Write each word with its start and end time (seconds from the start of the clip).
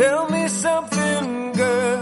Tell 0.00 0.30
me 0.30 0.48
something, 0.48 1.52
girl. 1.52 2.00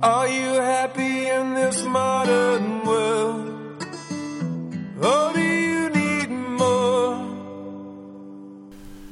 Are 0.00 0.26
you 0.26 0.54
happy 0.58 1.28
in 1.28 1.54
this 1.54 1.84
modern 1.84 2.86
world? 2.86 3.84
Or 5.02 5.32
do 5.34 5.42
you 5.42 5.90
need 5.90 6.30
more? 6.30 7.18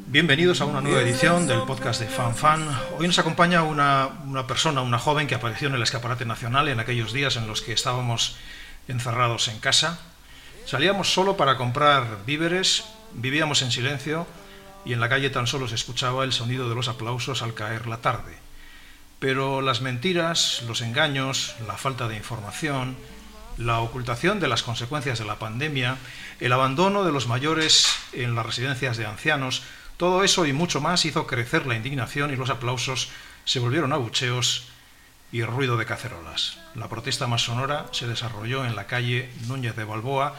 Bienvenidos 0.06 0.62
a 0.62 0.64
una 0.64 0.80
nueva 0.80 1.02
edición 1.02 1.46
del 1.46 1.60
podcast 1.64 2.00
de 2.00 2.06
Fan 2.06 2.34
Fan. 2.36 2.66
Hoy 2.98 3.06
nos 3.06 3.18
acompaña 3.18 3.62
una, 3.62 4.22
una 4.24 4.46
persona, 4.46 4.80
una 4.80 4.98
joven 4.98 5.26
que 5.26 5.34
apareció 5.34 5.68
en 5.68 5.74
el 5.74 5.82
escaparate 5.82 6.24
nacional 6.24 6.68
en 6.68 6.80
aquellos 6.80 7.12
días 7.12 7.36
en 7.36 7.46
los 7.46 7.60
que 7.60 7.74
estábamos 7.74 8.38
encerrados 8.88 9.48
en 9.48 9.58
casa. 9.58 10.00
Salíamos 10.64 11.12
solo 11.12 11.36
para 11.36 11.58
comprar 11.58 12.24
víveres, 12.24 12.84
vivíamos 13.12 13.60
en 13.60 13.70
silencio 13.70 14.26
y 14.84 14.92
en 14.92 15.00
la 15.00 15.08
calle 15.08 15.30
tan 15.30 15.46
solo 15.46 15.68
se 15.68 15.74
escuchaba 15.74 16.24
el 16.24 16.32
sonido 16.32 16.68
de 16.68 16.74
los 16.74 16.88
aplausos 16.88 17.42
al 17.42 17.54
caer 17.54 17.86
la 17.86 17.98
tarde. 17.98 18.36
Pero 19.18 19.60
las 19.60 19.80
mentiras, 19.80 20.62
los 20.66 20.80
engaños, 20.80 21.54
la 21.66 21.76
falta 21.76 22.08
de 22.08 22.16
información, 22.16 22.96
la 23.56 23.80
ocultación 23.80 24.40
de 24.40 24.48
las 24.48 24.62
consecuencias 24.62 25.18
de 25.18 25.24
la 25.24 25.38
pandemia, 25.38 25.98
el 26.40 26.52
abandono 26.52 27.04
de 27.04 27.12
los 27.12 27.28
mayores 27.28 27.86
en 28.12 28.34
las 28.34 28.46
residencias 28.46 28.96
de 28.96 29.06
ancianos, 29.06 29.62
todo 29.96 30.24
eso 30.24 30.46
y 30.46 30.52
mucho 30.52 30.80
más 30.80 31.04
hizo 31.04 31.26
crecer 31.26 31.66
la 31.66 31.76
indignación 31.76 32.32
y 32.32 32.36
los 32.36 32.50
aplausos 32.50 33.10
se 33.44 33.60
volvieron 33.60 33.92
abucheos 33.92 34.64
y 35.30 35.42
ruido 35.44 35.76
de 35.76 35.86
cacerolas. 35.86 36.58
La 36.74 36.88
protesta 36.88 37.26
más 37.26 37.42
sonora 37.42 37.86
se 37.92 38.06
desarrolló 38.06 38.64
en 38.64 38.74
la 38.74 38.86
calle 38.86 39.30
Núñez 39.46 39.76
de 39.76 39.84
Balboa 39.84 40.34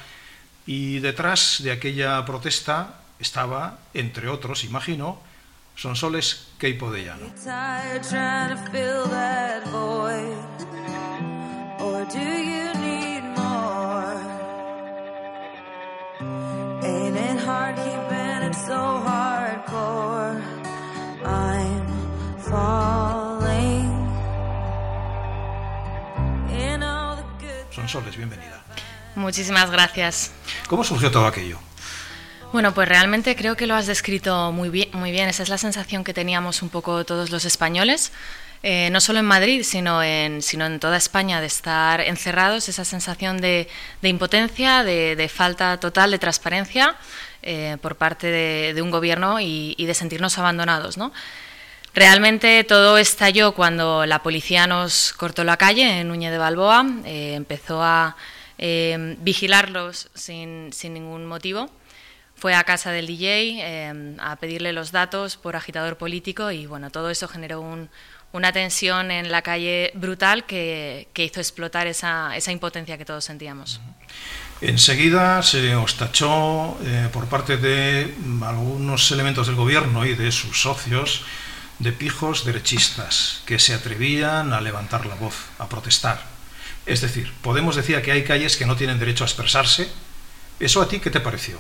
y 0.66 1.00
detrás 1.00 1.62
de 1.64 1.72
aquella 1.72 2.24
protesta 2.26 3.03
estaba, 3.24 3.80
entre 3.94 4.28
otros, 4.28 4.64
imagino, 4.64 5.18
Sonsoles 5.76 6.50
Queipo 6.60 6.92
de 6.92 7.06
Llano. 7.06 7.26
Sonsoles, 27.72 28.16
bienvenida. 28.16 28.64
Muchísimas 29.16 29.72
gracias. 29.72 30.32
¿Cómo 30.68 30.84
surgió 30.84 31.10
todo 31.10 31.26
aquello? 31.26 31.60
Bueno, 32.54 32.72
pues 32.76 32.88
realmente 32.88 33.36
creo 33.36 33.58
que 33.58 33.66
lo 33.66 33.74
has 33.74 33.88
descrito 33.88 34.52
muy 34.52 34.70
bien. 34.70 34.90
Muy 34.94 35.10
bien. 35.10 35.28
Esa 35.28 35.42
es 35.42 35.50
la 35.50 35.58
sensación 35.58 36.04
que 36.04 36.14
teníamos 36.14 36.62
un 36.62 36.70
poco 36.70 37.04
todos 37.04 37.32
los 37.32 37.46
españoles, 37.46 38.12
eh, 38.62 38.90
no 38.92 39.02
solo 39.02 39.18
en 39.18 39.26
Madrid, 39.26 39.64
sino 39.64 40.04
en, 40.04 40.44
sino 40.44 40.68
en 40.68 40.80
toda 40.80 40.98
España, 40.98 41.42
de 41.42 41.48
estar 41.48 42.00
encerrados, 42.00 42.70
esa 42.70 42.86
sensación 42.86 43.42
de, 43.42 43.68
de 44.04 44.10
impotencia, 44.10 44.84
de, 44.84 45.16
de 45.16 45.30
falta 45.30 45.80
total 45.80 46.12
de 46.12 46.20
transparencia 46.20 46.96
eh, 47.42 47.78
por 47.82 47.96
parte 47.96 48.28
de, 48.28 48.76
de 48.76 48.82
un 48.84 48.92
gobierno 48.92 49.40
y, 49.40 49.74
y 49.76 49.88
de 49.88 49.96
sentirnos 49.96 50.38
abandonados, 50.38 50.96
¿no? 50.96 51.12
Realmente 51.96 52.64
todo 52.66 53.00
estalló 53.00 53.54
cuando 53.54 54.06
la 54.06 54.22
policía 54.22 54.68
nos 54.68 55.14
cortó 55.14 55.44
la 55.44 55.58
calle 55.58 56.02
en 56.02 56.08
Núñez 56.08 56.30
de 56.32 56.38
Balboa, 56.38 56.86
eh, 57.04 57.34
empezó 57.34 57.82
a 57.82 58.16
eh, 58.60 59.16
vigilarlos 59.22 60.12
sin, 60.14 60.72
sin 60.72 60.94
ningún 60.94 61.26
motivo. 61.26 61.72
Fue 62.36 62.56
a 62.56 62.64
casa 62.64 62.92
del 62.92 63.08
DJ 63.08 63.60
eh, 63.62 64.16
a 64.20 64.36
pedirle 64.36 64.74
los 64.74 64.92
datos 64.92 65.38
por 65.38 65.56
agitador 65.56 65.98
político 65.98 66.52
y 66.52 66.66
bueno, 66.66 66.90
todo 66.90 67.10
eso 67.10 67.28
generó 67.28 67.62
un- 67.62 67.90
una 68.34 68.52
tensión 68.52 69.12
en 69.12 69.32
la 69.32 69.44
calle 69.44 69.92
brutal 69.94 70.46
que, 70.46 71.08
hizo 71.16 71.40
explotar 71.40 71.88
esa, 71.88 72.32
impotencia 72.52 72.98
que 72.98 73.06
todos 73.06 73.24
sentíamos. 73.24 73.80
Enseguida 74.60 75.42
se 75.44 75.76
os 75.76 75.98
eh, 76.84 77.10
por 77.14 77.28
parte 77.28 77.58
de 77.58 78.14
algunos 78.42 79.12
elementos 79.12 79.48
del 79.48 79.56
gobierno 79.56 80.06
y 80.06 80.16
de 80.16 80.32
sus 80.32 80.62
socios 80.62 81.22
de 81.80 81.92
pijos 81.92 82.44
derechistas 82.46 83.42
que 83.46 83.60
se 83.60 83.74
atrevían 83.74 84.54
a 84.54 84.62
levantar 84.62 85.06
la 85.06 85.16
voz, 85.16 85.36
a 85.60 85.70
protestar. 85.70 86.24
Es 86.86 87.02
decir, 87.02 87.32
Podemos 87.42 87.76
decía 87.76 88.02
que 88.02 88.12
hay 88.12 88.24
calles 88.24 88.58
que 88.58 88.66
no 88.66 88.76
tienen 88.76 89.00
derecho 89.00 89.24
a 89.24 89.28
expresarse. 89.28 89.90
¿Eso 90.60 90.82
a 90.82 90.88
ti 90.88 91.00
qué 91.00 91.10
te 91.12 91.20
pareció? 91.20 91.60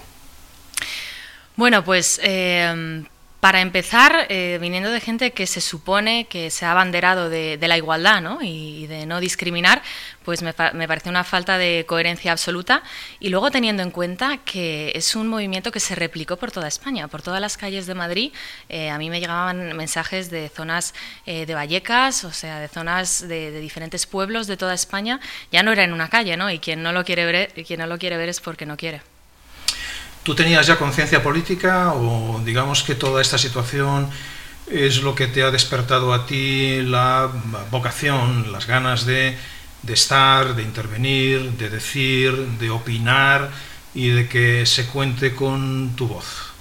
Bueno, 1.55 1.83
pues 1.83 2.19
eh, 2.23 3.03
para 3.39 3.61
empezar, 3.61 4.25
eh, 4.29 4.57
viniendo 4.59 4.89
de 4.89 4.99
gente 4.99 5.31
que 5.31 5.45
se 5.45 5.61
supone 5.61 6.25
que 6.25 6.49
se 6.49 6.65
ha 6.65 6.71
abanderado 6.71 7.29
de, 7.29 7.59
la 7.61 7.77
igualdad 7.77 8.21
¿no? 8.21 8.39
y, 8.41 8.87
de 8.87 9.05
no 9.05 9.19
discriminar, 9.19 9.83
pues 10.23 10.41
me, 10.41 10.53
pa- 10.53 10.71
me 10.71 10.87
parece 10.87 11.09
una 11.09 11.23
falta 11.23 11.57
de 11.59 11.85
coherencia 11.87 12.31
absoluta. 12.31 12.81
Y 13.19 13.29
luego 13.29 13.51
teniendo 13.51 13.83
en 13.83 13.91
cuenta 13.91 14.37
que 14.45 14.93
es 14.95 15.15
un 15.15 15.27
movimiento 15.27 15.71
que 15.71 15.79
se 15.79 15.93
replicó 15.93 16.37
por 16.37 16.51
toda 16.51 16.67
España, 16.67 17.07
por 17.07 17.21
todas 17.21 17.39
las 17.41 17.55
calles 17.57 17.85
de 17.85 17.93
Madrid. 17.93 18.31
Eh, 18.69 18.89
a 18.89 18.97
mí 18.97 19.11
me 19.11 19.19
llegaban 19.19 19.75
mensajes 19.77 20.31
de 20.31 20.49
zonas 20.49 20.95
eh, 21.27 21.45
de 21.45 21.53
Vallecas, 21.53 22.23
o 22.23 22.31
sea, 22.31 22.59
de 22.59 22.67
zonas 22.67 23.27
de, 23.27 23.51
de 23.51 23.59
diferentes 23.59 24.07
pueblos 24.07 24.47
de 24.47 24.57
toda 24.57 24.73
España. 24.73 25.19
Ya 25.51 25.61
no 25.61 25.71
era 25.71 25.83
en 25.83 25.93
una 25.93 26.09
calle, 26.09 26.35
¿no? 26.35 26.49
Y 26.49 26.57
quien 26.57 26.81
no 26.81 26.91
lo 26.93 27.03
quiere 27.03 27.25
ver, 27.25 27.53
quien 27.67 27.79
no 27.81 27.85
lo 27.87 27.99
quiere 27.99 28.17
ver 28.17 28.29
es 28.29 28.39
porque 28.39 28.65
no 28.65 28.75
quiere. 28.77 29.01
¿Tú 30.23 30.35
tenías 30.35 30.67
ya 30.67 30.77
conciencia 30.77 31.21
política 31.21 31.91
o 31.93 32.41
digamos 32.45 32.83
que 32.83 32.95
toda 32.95 33.21
esta 33.21 33.37
situación 33.37 34.09
es 34.71 35.03
lo 35.03 35.15
que 35.15 35.27
te 35.27 35.43
ha 35.43 35.51
despertado 35.51 36.13
a 36.13 36.25
ti 36.25 36.81
la 36.81 37.29
vocación, 37.69 38.53
las 38.53 38.65
ganas 38.65 39.05
de, 39.05 39.37
estar, 39.85 40.55
de 40.55 40.63
intervenir, 40.63 41.51
de 41.57 41.69
decir, 41.69 42.33
de 42.57 42.69
opinar 42.69 43.51
y 43.93 44.09
de 44.09 44.29
que 44.29 44.65
se 44.65 44.85
cuente 44.85 45.35
con 45.35 45.93
tu 45.97 46.07
voz? 46.07 46.52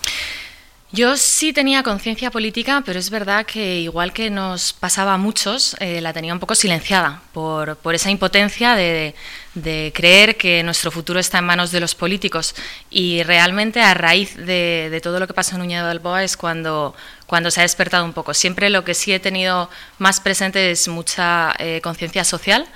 Yo 0.95 1.17
sí 1.17 1.55
tenía 1.55 1.83
conciencia 1.83 2.31
política, 2.31 2.83
pero 2.85 2.99
es 2.99 3.09
verdad 3.09 3.47
que 3.47 3.81
igual 3.81 4.13
que 4.13 4.29
nos 4.29 4.75
pasaba 4.75 5.15
a 5.15 5.17
muchos, 5.17 5.75
eh, 5.81 6.03
la 6.03 6.13
tenía 6.13 6.35
un 6.35 6.39
poco 6.39 6.55
silenciada 6.55 7.23
por, 7.33 7.77
por 7.77 7.95
esa 7.95 8.11
impotencia 8.11 8.75
de, 8.75 9.15
de 9.55 9.91
creer 9.95 10.37
que 10.37 10.63
nuestro 10.63 10.91
futuro 10.91 11.19
está 11.19 11.39
en 11.39 11.47
manos 11.47 11.71
de 11.71 11.81
los 11.81 11.95
políticos. 11.95 12.55
Y 12.91 13.23
realmente 13.23 13.81
a 13.81 13.95
raíz 13.95 14.37
de, 14.37 14.89
de 14.91 15.01
todo 15.01 15.19
lo 15.19 15.27
que 15.27 15.33
pasó 15.33 15.55
en 15.55 15.61
Núñez 15.63 15.81
de 15.81 15.87
Balboa 15.87 16.25
es 16.25 16.37
cuando, 16.37 16.95
cuando 17.27 17.51
se 17.51 17.61
ha 17.61 17.63
despertado 17.63 18.05
un 18.05 18.13
poco. 18.13 18.35
Siempre 18.35 18.69
lo 18.69 18.85
que 18.85 18.93
sí 18.93 19.15
he 19.15 19.19
tenido 19.19 19.71
más 19.97 20.21
presente 20.21 20.71
es 20.71 20.89
mucha 20.89 21.55
eh, 21.59 21.81
conciencia 21.83 22.23
social 22.23 22.69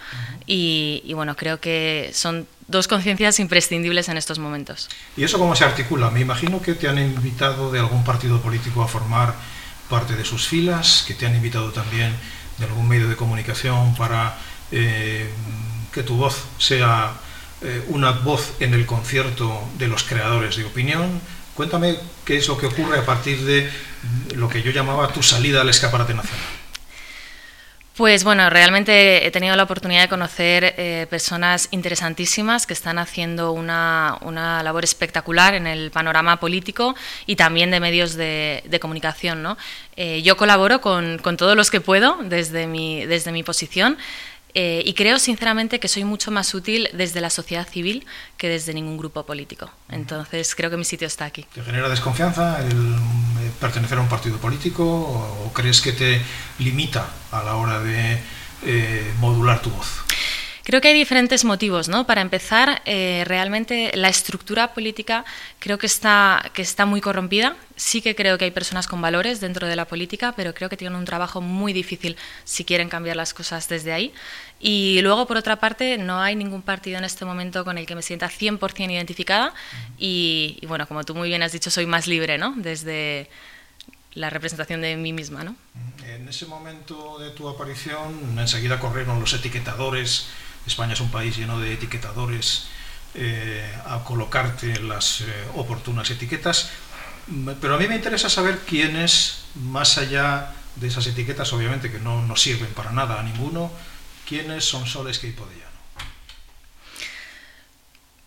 y, 0.46 1.12
bueno, 1.14 1.36
creo 1.36 1.60
que 1.60 2.10
son 2.14 2.46
dos 2.68 2.88
conciencias 2.88 3.40
imprescindibles 3.40 4.08
en 4.08 4.16
estos 4.16 4.38
momentos. 4.38 4.88
¿Y 5.16 5.24
eso 5.24 5.38
cómo 5.38 5.56
se 5.56 5.64
articula? 5.64 6.10
Me 6.10 6.20
imagino 6.20 6.62
que 6.62 6.74
te 6.74 6.88
han 6.88 6.98
invitado 6.98 7.72
de 7.72 7.80
algún 7.80 8.04
partido 8.04 8.40
político 8.40 8.82
a 8.82 8.88
formar 8.88 9.34
parte 9.88 10.14
de 10.14 10.24
sus 10.24 10.46
filas, 10.46 11.04
que 11.06 11.14
te 11.14 11.26
han 11.26 11.34
invitado 11.34 11.72
también 11.72 12.14
de 12.58 12.64
algún 12.64 12.88
medio 12.88 13.08
de 13.08 13.16
comunicación 13.16 13.94
para 13.96 14.38
eh, 14.72 15.28
que 15.92 16.02
tu 16.02 16.16
voz 16.16 16.44
sea 16.58 17.12
eh, 17.62 17.84
una 17.88 18.12
voz 18.12 18.52
en 18.60 18.74
el 18.74 18.86
concierto 18.86 19.68
de 19.78 19.88
los 19.88 20.04
creadores 20.04 20.56
de 20.56 20.64
opinión. 20.64 21.20
Cuéntame 21.54 21.96
qué 22.24 22.36
es 22.36 22.48
lo 22.48 22.58
que 22.58 22.66
ocurre 22.66 22.98
a 22.98 23.06
partir 23.06 23.44
de 23.44 23.70
lo 24.34 24.48
que 24.48 24.62
yo 24.62 24.70
llamaba 24.70 25.08
tu 25.08 25.22
salida 25.22 25.62
al 25.62 25.68
escaparate 25.70 26.14
nacional. 26.14 26.55
Pues 27.96 28.24
bueno, 28.24 28.50
realmente 28.50 29.26
he 29.26 29.30
tenido 29.30 29.56
la 29.56 29.62
oportunidad 29.62 30.02
de 30.02 30.08
conocer 30.10 30.74
eh, 30.76 31.06
personas 31.08 31.68
interesantísimas 31.70 32.66
que 32.66 32.74
están 32.74 32.98
haciendo 32.98 33.52
una, 33.52 34.18
una, 34.20 34.62
labor 34.62 34.84
espectacular 34.84 35.54
en 35.54 35.66
el 35.66 35.90
panorama 35.90 36.38
político 36.38 36.94
y 37.24 37.36
también 37.36 37.70
de 37.70 37.80
medios 37.80 38.14
de, 38.14 38.62
de 38.66 38.80
comunicación. 38.80 39.42
¿no? 39.42 39.56
Eh, 39.96 40.20
yo 40.20 40.36
colaboro 40.36 40.82
con, 40.82 41.16
con, 41.16 41.38
todos 41.38 41.56
los 41.56 41.70
que 41.70 41.80
puedo 41.80 42.18
desde 42.22 42.66
mi, 42.66 43.06
desde 43.06 43.32
mi 43.32 43.42
posición. 43.42 43.96
Eh, 44.58 44.82
y 44.86 44.94
creo 44.94 45.18
sinceramente 45.18 45.78
que 45.78 45.86
soy 45.86 46.04
mucho 46.04 46.30
más 46.30 46.54
útil 46.54 46.88
desde 46.94 47.20
la 47.20 47.28
sociedad 47.28 47.68
civil 47.68 48.06
que 48.38 48.48
desde 48.48 48.72
ningún 48.72 48.96
grupo 48.96 49.26
político. 49.26 49.70
Entonces 49.90 50.54
creo 50.54 50.70
que 50.70 50.78
mi 50.78 50.84
sitio 50.86 51.06
está 51.06 51.26
aquí. 51.26 51.44
¿Te 51.52 51.62
genera 51.62 51.90
desconfianza 51.90 52.64
el 52.66 52.94
eh, 52.94 53.50
pertenecer 53.60 53.98
a 53.98 54.00
un 54.00 54.08
partido 54.08 54.38
político 54.38 54.82
o, 54.82 55.52
crees 55.52 55.82
que 55.82 55.92
te 55.92 56.22
limita 56.58 57.06
a 57.32 57.42
la 57.42 57.56
hora 57.56 57.80
de 57.80 58.18
eh, 58.64 59.12
modular 59.20 59.60
tu 59.60 59.68
voz? 59.68 60.05
Creo 60.66 60.80
que 60.80 60.88
hay 60.88 60.94
diferentes 60.94 61.44
motivos, 61.44 61.88
¿no? 61.88 62.08
Para 62.08 62.22
empezar, 62.22 62.82
eh, 62.86 63.22
realmente 63.24 63.92
la 63.94 64.08
estructura 64.08 64.74
política 64.74 65.24
creo 65.60 65.78
que 65.78 65.86
está, 65.86 66.50
que 66.54 66.62
está 66.62 66.86
muy 66.86 67.00
corrompida. 67.00 67.54
Sí 67.76 68.02
que 68.02 68.16
creo 68.16 68.36
que 68.36 68.46
hay 68.46 68.50
personas 68.50 68.88
con 68.88 69.00
valores 69.00 69.40
dentro 69.40 69.68
de 69.68 69.76
la 69.76 69.84
política, 69.84 70.34
pero 70.36 70.54
creo 70.54 70.68
que 70.68 70.76
tienen 70.76 70.98
un 70.98 71.04
trabajo 71.04 71.40
muy 71.40 71.72
difícil 71.72 72.16
si 72.42 72.64
quieren 72.64 72.88
cambiar 72.88 73.14
las 73.14 73.32
cosas 73.32 73.68
desde 73.68 73.92
ahí. 73.92 74.12
Y 74.58 74.98
luego, 75.02 75.28
por 75.28 75.36
otra 75.36 75.54
parte, 75.60 75.98
no 75.98 76.20
hay 76.20 76.34
ningún 76.34 76.62
partido 76.62 76.98
en 76.98 77.04
este 77.04 77.24
momento 77.24 77.64
con 77.64 77.78
el 77.78 77.86
que 77.86 77.94
me 77.94 78.02
sienta 78.02 78.28
100% 78.28 78.90
identificada. 78.90 79.54
Y, 79.98 80.58
y, 80.60 80.66
bueno, 80.66 80.88
como 80.88 81.04
tú 81.04 81.14
muy 81.14 81.28
bien 81.28 81.44
has 81.44 81.52
dicho, 81.52 81.70
soy 81.70 81.86
más 81.86 82.08
libre, 82.08 82.38
¿no? 82.38 82.54
Desde 82.56 83.30
la 84.14 84.30
representación 84.30 84.80
de 84.80 84.96
mí 84.96 85.12
misma, 85.12 85.44
¿no? 85.44 85.54
En 86.04 86.28
ese 86.28 86.46
momento 86.46 87.20
de 87.20 87.30
tu 87.30 87.48
aparición, 87.48 88.36
enseguida 88.36 88.80
corrieron 88.80 89.20
los 89.20 89.32
etiquetadores 89.32 90.26
España 90.66 90.94
es 90.94 91.00
un 91.00 91.10
país 91.10 91.36
lleno 91.36 91.58
de 91.60 91.72
etiquetadores 91.72 92.68
eh, 93.14 93.64
a 93.86 94.02
colocarte 94.04 94.80
las 94.80 95.22
eh, 95.22 95.24
oportunas 95.54 96.10
etiquetas, 96.10 96.70
pero 97.60 97.74
a 97.74 97.78
mí 97.78 97.88
me 97.88 97.96
interesa 97.96 98.28
saber 98.28 98.58
quiénes, 98.66 99.44
más 99.54 99.98
allá 99.98 100.52
de 100.76 100.88
esas 100.88 101.06
etiquetas, 101.06 101.52
obviamente 101.52 101.90
que 101.90 101.98
no 101.98 102.22
nos 102.22 102.42
sirven 102.42 102.72
para 102.74 102.92
nada 102.92 103.18
a 103.18 103.22
ninguno, 103.22 103.72
quiénes 104.28 104.64
son 104.64 104.86
Soles 104.86 105.18
Queipo 105.18 105.46
de 105.46 105.54
Llano. 105.54 105.66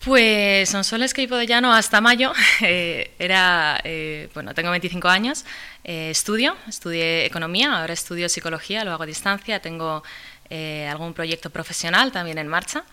Pues 0.04 0.70
son 0.70 0.82
Soles 0.82 1.12
Queipo 1.12 1.36
de 1.36 1.46
Llano 1.46 1.72
hasta 1.72 2.00
mayo. 2.00 2.32
Eh, 2.62 3.14
era, 3.18 3.80
eh, 3.84 4.28
bueno, 4.34 4.52
tengo 4.52 4.70
25 4.70 5.08
años, 5.08 5.46
eh, 5.82 6.10
estudio, 6.10 6.54
estudié 6.68 7.24
economía, 7.24 7.80
ahora 7.80 7.94
estudio 7.94 8.28
psicología, 8.28 8.84
lo 8.84 8.92
hago 8.92 9.04
a 9.04 9.06
distancia, 9.06 9.60
tengo 9.60 10.02
eh, 10.50 10.88
algún 10.88 11.14
proyecto 11.14 11.50
profesional 11.50 12.12
también 12.12 12.38
en 12.38 12.48
marcha. 12.48 12.84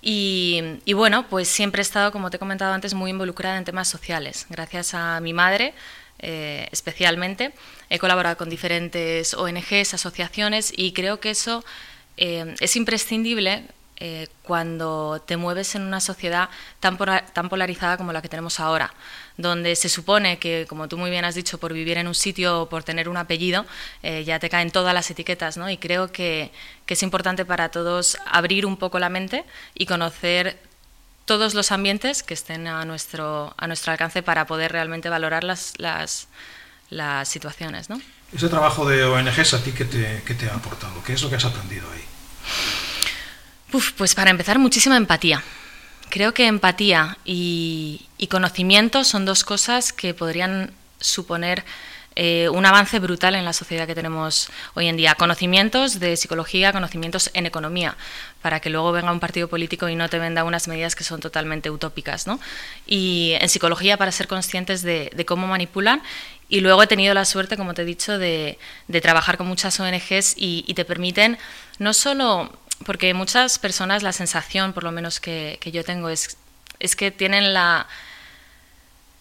Y, 0.00 0.62
bueno, 0.94 1.26
pues 1.28 1.48
siempre 1.48 1.80
he 1.80 1.82
estado, 1.82 2.12
como 2.12 2.30
te 2.30 2.36
he 2.36 2.38
comentado 2.38 2.72
antes, 2.72 2.94
muy 2.94 3.10
involucrada 3.10 3.58
en 3.58 3.64
temas 3.64 3.88
sociales. 3.88 4.46
Gracias 4.48 4.94
a 4.94 5.18
mi 5.20 5.32
madre, 5.32 5.74
eh, 6.20 6.68
especialmente, 6.70 7.52
he 7.90 7.98
colaborado 7.98 8.36
con 8.36 8.48
diferentes 8.48 9.34
ONGs, 9.34 9.94
asociaciones 9.94 10.72
y 10.76 10.92
creo 10.92 11.18
que 11.18 11.30
eso 11.30 11.64
eh, 12.16 12.54
es 12.60 12.76
imprescindible 12.76 13.64
eh, 14.00 14.28
cuando 14.42 15.20
te 15.26 15.36
mueves 15.36 15.74
en 15.74 15.82
una 15.82 16.00
sociedad 16.00 16.48
tan, 16.78 16.96
tan 17.32 17.48
polarizada 17.48 17.96
como 17.96 18.12
la 18.12 18.22
que 18.22 18.28
tenemos 18.28 18.60
ahora, 18.60 18.94
donde 19.36 19.74
se 19.74 19.88
supone 19.88 20.38
que, 20.38 20.66
como 20.68 20.86
tú 20.86 20.96
muy 20.96 21.10
bien 21.10 21.24
has 21.24 21.34
dicho, 21.34 21.58
por 21.58 21.72
vivir 21.72 21.98
en 21.98 22.06
un 22.06 22.14
sitio 22.14 22.62
o 22.62 22.68
por 22.68 22.84
tener 22.84 23.08
un 23.08 23.16
apellido, 23.16 23.66
eh, 24.04 24.22
ya 24.24 24.38
te 24.38 24.48
caen 24.48 24.70
todas 24.70 24.94
las 24.94 25.10
etiquetas, 25.10 25.56
¿no? 25.56 25.68
Y 25.68 25.78
creo 25.78 26.12
que, 26.12 26.52
que 26.86 26.94
es 26.94 27.02
importante 27.02 27.44
para 27.44 27.70
todos 27.70 28.18
abrir 28.26 28.66
un 28.66 28.76
poco 28.76 29.00
la 29.00 29.08
mente 29.08 29.44
y 29.74 29.86
conocer 29.86 30.58
todos 31.24 31.54
los 31.54 31.72
ambientes 31.72 32.22
que 32.22 32.34
estén 32.34 32.68
a 32.68 32.84
nuestro, 32.84 33.52
a 33.56 33.66
nuestro 33.66 33.92
alcance 33.92 34.22
para 34.22 34.46
poder 34.46 34.72
realmente 34.72 35.08
valorar 35.08 35.42
las, 35.42 35.74
las, 35.78 36.28
las 36.88 37.28
situaciones. 37.28 37.90
¿no? 37.90 38.00
Ese 38.32 38.48
trabajo 38.48 38.88
de 38.88 39.04
ONGs 39.04 39.54
a 39.54 39.62
ti, 39.62 39.72
¿qué 39.72 39.84
te, 39.84 40.22
qué 40.24 40.34
te 40.34 40.48
ha 40.48 40.54
aportado? 40.54 41.02
¿Qué 41.02 41.14
es 41.14 41.22
lo 41.22 41.28
que 41.28 41.36
has 41.36 41.44
aprendido 41.44 41.86
ahí? 41.90 42.04
Uf, 43.70 43.92
pues 43.92 44.14
para 44.14 44.30
empezar, 44.30 44.58
muchísima 44.58 44.96
empatía. 44.96 45.42
Creo 46.08 46.32
que 46.32 46.46
empatía 46.46 47.18
y, 47.24 48.08
conocimiento 48.30 49.04
son 49.04 49.26
dos 49.26 49.44
cosas 49.44 49.92
que 49.92 50.14
podrían 50.14 50.72
suponer 51.00 51.64
eh, 52.16 52.48
un 52.48 52.64
avance 52.64 52.98
brutal 52.98 53.34
en 53.34 53.44
la 53.44 53.52
sociedad 53.52 53.86
que 53.86 53.94
tenemos 53.94 54.48
hoy 54.74 54.88
en 54.88 54.96
día. 54.96 55.14
Conocimientos 55.14 56.00
de 56.00 56.16
psicología, 56.16 56.72
conocimientos 56.72 57.30
en 57.34 57.44
economía, 57.44 57.96
para 58.40 58.58
que 58.60 58.70
luego 58.70 58.90
venga 58.90 59.12
un 59.12 59.20
partido 59.20 59.48
político 59.48 59.88
y 59.88 59.96
no 59.96 60.08
te 60.08 60.18
venda 60.18 60.44
unas 60.44 60.66
medidas 60.66 60.96
que 60.96 61.04
son 61.04 61.20
totalmente 61.20 61.70
utópicas. 61.70 62.26
¿no? 62.26 62.40
Y 62.86 63.34
en 63.38 63.48
psicología 63.50 63.98
para 63.98 64.10
ser 64.12 64.28
conscientes 64.28 64.82
de, 64.82 65.12
cómo 65.26 65.46
manipulan 65.46 66.02
y 66.48 66.60
luego 66.60 66.82
he 66.82 66.86
tenido 66.86 67.12
la 67.12 67.26
suerte, 67.26 67.58
como 67.58 67.74
te 67.74 67.82
he 67.82 67.84
dicho, 67.84 68.18
de, 68.18 68.58
trabajar 69.02 69.36
con 69.36 69.46
muchas 69.46 69.78
ONGs 69.78 70.34
y, 70.38 70.72
te 70.74 70.86
permiten 70.86 71.36
no 71.78 71.92
solo 71.92 72.50
porque 72.84 73.14
muchas 73.14 73.58
personas 73.58 74.02
la 74.02 74.12
sensación, 74.12 74.72
por 74.72 74.84
lo 74.84 74.92
menos 74.92 75.20
que, 75.20 75.58
que 75.60 75.70
yo 75.72 75.84
tengo, 75.84 76.08
es, 76.08 76.36
es 76.78 76.96
que 76.96 77.10
tienen 77.10 77.52
la, 77.52 77.86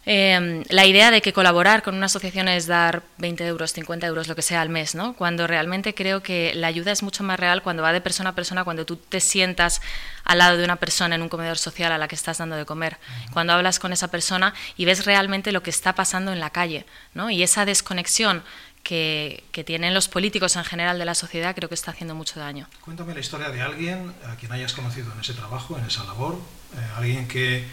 eh, 0.09 0.63
la 0.69 0.85
idea 0.85 1.11
de 1.11 1.21
que 1.21 1.33
colaborar 1.33 1.83
con 1.83 1.93
una 1.93 2.05
asociación 2.05 2.47
es 2.47 2.65
dar 2.65 3.03
20 3.17 3.45
euros, 3.45 3.73
50 3.73 4.07
euros, 4.07 4.29
lo 4.29 4.37
que 4.37 4.41
sea 4.41 4.61
al 4.61 4.69
mes, 4.69 4.95
¿no? 4.95 5.11
Cuando 5.11 5.47
realmente 5.47 5.93
creo 5.93 6.23
que 6.23 6.53
la 6.55 6.67
ayuda 6.67 6.93
es 6.93 7.03
mucho 7.03 7.25
más 7.25 7.37
real 7.37 7.61
cuando 7.61 7.83
va 7.83 7.91
de 7.91 7.99
persona 7.99 8.29
a 8.29 8.33
persona, 8.33 8.63
cuando 8.63 8.85
tú 8.85 8.95
te 8.95 9.19
sientas 9.19 9.81
al 10.23 10.37
lado 10.37 10.55
de 10.55 10.63
una 10.63 10.77
persona 10.77 11.15
en 11.15 11.23
un 11.23 11.27
comedor 11.27 11.57
social 11.57 11.91
a 11.91 11.97
la 11.97 12.07
que 12.07 12.15
estás 12.15 12.37
dando 12.37 12.55
de 12.55 12.65
comer, 12.65 12.95
cuando 13.33 13.51
hablas 13.51 13.79
con 13.79 13.91
esa 13.91 14.07
persona 14.07 14.53
y 14.77 14.85
ves 14.85 15.03
realmente 15.03 15.51
lo 15.51 15.61
que 15.61 15.71
está 15.71 15.93
pasando 15.93 16.31
en 16.31 16.39
la 16.39 16.51
calle, 16.51 16.85
¿no? 17.13 17.29
Y 17.29 17.43
esa 17.43 17.65
desconexión 17.65 18.43
que, 18.87 19.43
que, 19.51 19.65
tienen 19.65 19.93
los 19.93 20.07
políticos 20.07 20.55
en 20.55 20.63
general 20.63 20.97
de 20.97 21.03
la 21.03 21.13
sociedad 21.13 21.53
creo 21.53 21.67
que 21.67 21.75
está 21.75 21.91
haciendo 21.91 22.15
mucho 22.15 22.39
daño. 22.39 22.69
Cuéntame 22.79 23.13
la 23.13 23.19
historia 23.19 23.49
de 23.49 23.61
alguien 23.61 24.13
a 24.25 24.37
quien 24.37 24.49
hayas 24.53 24.71
conocido 24.71 25.11
en 25.11 25.19
ese 25.19 25.33
trabajo, 25.33 25.77
en 25.77 25.83
esa 25.83 26.05
labor, 26.05 26.39
eh, 26.73 26.79
alguien 26.95 27.27
que 27.27 27.67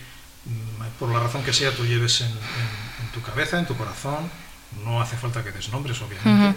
mm, 0.44 0.98
por 0.98 1.10
la 1.10 1.20
razón 1.20 1.44
que 1.44 1.52
sea 1.52 1.70
tú 1.70 1.86
lleves 1.86 2.20
en, 2.20 2.26
en, 2.26 3.04
en, 3.04 3.12
tu 3.12 3.22
cabeza, 3.22 3.60
en 3.60 3.66
tu 3.66 3.76
corazón, 3.76 4.28
no 4.84 5.00
hace 5.00 5.16
falta 5.16 5.44
que 5.44 5.52
des 5.52 5.68
nombres 5.68 6.02
obviamente, 6.02 6.28
uh 6.28 6.50
-huh. 6.50 6.56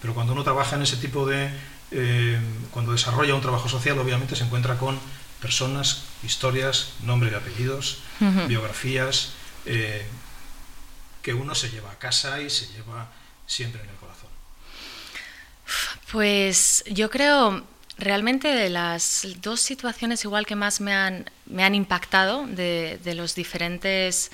pero 0.00 0.14
cuando 0.14 0.34
uno 0.34 0.44
trabaja 0.44 0.76
en 0.76 0.82
ese 0.82 0.96
tipo 0.96 1.26
de, 1.26 1.50
eh, 1.90 2.38
cuando 2.70 2.92
desarrolla 2.92 3.34
un 3.34 3.40
trabajo 3.40 3.68
social 3.68 3.98
obviamente 3.98 4.36
se 4.36 4.44
encuentra 4.44 4.78
con 4.78 5.00
personas, 5.40 6.04
historias, 6.22 6.92
nombre 7.02 7.32
y 7.32 7.34
apellidos, 7.34 7.98
uh 8.20 8.24
-huh. 8.26 8.46
biografías, 8.46 9.30
eh, 9.66 10.06
que 11.22 11.34
uno 11.34 11.56
se 11.56 11.70
lleva 11.70 11.90
a 11.90 11.98
casa 11.98 12.40
y 12.40 12.50
se 12.50 12.68
lleva 12.68 13.08
siempre 13.50 13.82
en 13.82 13.88
el 13.88 13.96
corazón? 13.96 14.28
Pues 16.12 16.84
yo 16.86 17.10
creo 17.10 17.64
realmente 17.98 18.48
de 18.48 18.70
las 18.70 19.26
dos 19.42 19.60
situaciones 19.60 20.24
igual 20.24 20.46
que 20.46 20.56
más 20.56 20.80
me 20.80 20.94
han, 20.94 21.28
me 21.46 21.64
han 21.64 21.74
impactado 21.74 22.46
de, 22.46 22.98
de 23.02 23.14
los 23.14 23.34
diferentes 23.34 24.30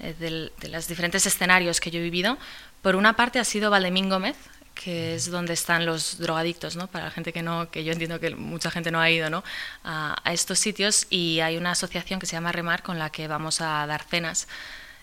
eh, 0.00 0.14
de, 0.18 0.52
de, 0.60 0.68
los 0.68 0.86
diferentes 0.86 1.26
escenarios 1.26 1.80
que 1.80 1.90
yo 1.90 1.98
he 1.98 2.02
vivido. 2.02 2.38
Por 2.82 2.94
una 2.94 3.16
parte 3.16 3.38
ha 3.38 3.44
sido 3.44 3.70
Valdemín 3.70 4.08
Gómez, 4.08 4.36
que 4.74 5.16
es 5.16 5.30
donde 5.30 5.54
están 5.54 5.84
los 5.84 6.18
drogadictos, 6.18 6.76
¿no? 6.76 6.86
Para 6.86 7.06
la 7.06 7.10
gente 7.10 7.32
que 7.32 7.42
no, 7.42 7.70
que 7.70 7.82
yo 7.82 7.92
entiendo 7.92 8.20
que 8.20 8.36
mucha 8.36 8.70
gente 8.70 8.92
no 8.92 9.00
ha 9.00 9.10
ido, 9.10 9.28
¿no? 9.30 9.42
A, 9.82 10.16
a 10.22 10.32
estos 10.32 10.60
sitios 10.60 11.06
y 11.10 11.40
hay 11.40 11.56
una 11.56 11.72
asociación 11.72 12.20
que 12.20 12.26
se 12.26 12.34
llama 12.34 12.52
Remar 12.52 12.82
con 12.82 12.98
la 12.98 13.10
que 13.10 13.26
vamos 13.26 13.60
a 13.60 13.86
dar 13.86 14.04
cenas 14.04 14.46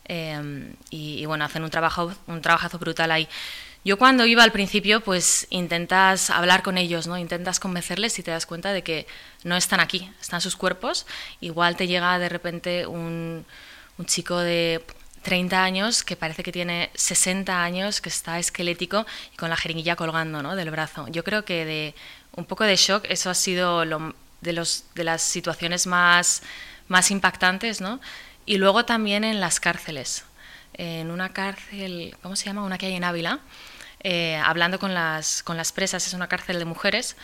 eh, 0.06 0.74
y, 0.90 1.20
y, 1.20 1.26
bueno, 1.26 1.46
hacen 1.46 1.64
un, 1.64 1.70
trabajo, 1.70 2.14
un 2.28 2.42
trabajazo 2.42 2.80
brutal 2.80 3.12
ahí. 3.12 3.28
Yo 3.86 4.00
cuando 4.00 4.26
iba 4.26 4.44
al 4.44 4.52
principio, 4.52 5.02
pues 5.02 5.46
intentas 5.52 6.32
hablar 6.32 6.64
con 6.64 6.80
ellos, 6.80 7.06
¿no? 7.06 7.20
Intentas 7.20 7.60
convencerles 7.60 8.18
y 8.18 8.24
te 8.24 8.32
das 8.32 8.48
cuenta 8.48 8.74
de 8.74 8.82
que 8.82 9.06
no 9.44 9.56
están 9.56 9.80
aquí, 9.80 10.10
están 10.20 10.42
sus 10.42 10.56
cuerpos. 10.56 11.06
Igual 11.40 11.76
te 11.76 11.86
llega 11.86 12.18
de 12.18 12.28
repente 12.28 12.88
un, 12.88 13.46
un 14.00 14.06
chico 14.08 14.40
de 14.40 14.84
30 15.22 15.64
años 15.64 16.04
que 16.04 16.16
parece 16.16 16.42
que 16.42 16.52
tiene 16.52 16.90
60 16.96 17.64
años, 17.64 18.02
que 18.02 18.10
está 18.10 18.40
esquelético 18.40 19.06
y 19.34 19.38
con 19.38 19.50
la 19.50 19.56
jeringuilla 19.56 19.96
colgando 19.96 20.42
¿no? 20.42 20.56
del 20.56 20.72
brazo. 20.72 21.08
Yo 21.10 21.24
creo 21.24 21.46
que 21.46 21.66
de 21.66 21.96
un 22.36 22.46
poco 22.46 22.64
de 22.64 22.76
shock, 22.76 23.06
eso 23.10 23.30
ha 23.30 23.36
sido 23.36 23.86
lo, 23.86 24.16
de, 24.42 24.54
los, 24.54 24.86
de 24.96 25.04
las 25.04 25.22
situaciones 25.22 25.88
más, 25.88 26.42
más 26.88 27.12
impactantes, 27.12 27.82
¿no? 27.82 28.00
Y 28.46 28.58
luego 28.58 28.86
también 28.86 29.24
en 29.24 29.40
las 29.40 29.60
cárceles. 29.60 30.24
En 30.74 31.10
una 31.12 31.30
cárcel, 31.34 32.16
¿cómo 32.22 32.36
se 32.36 32.46
llama? 32.46 32.64
Una 32.64 32.78
que 32.78 32.88
hay 32.88 32.94
en 32.94 33.04
Ávila, 33.04 33.40
eh, 34.02 34.36
hablando 34.38 34.78
con 34.78 34.94
las, 34.94 35.42
con 35.42 35.58
las 35.58 35.72
presas, 35.72 36.06
es 36.06 36.14
una 36.14 36.28
cárcel 36.28 36.60
de 36.60 36.66
mujeres. 36.66 37.16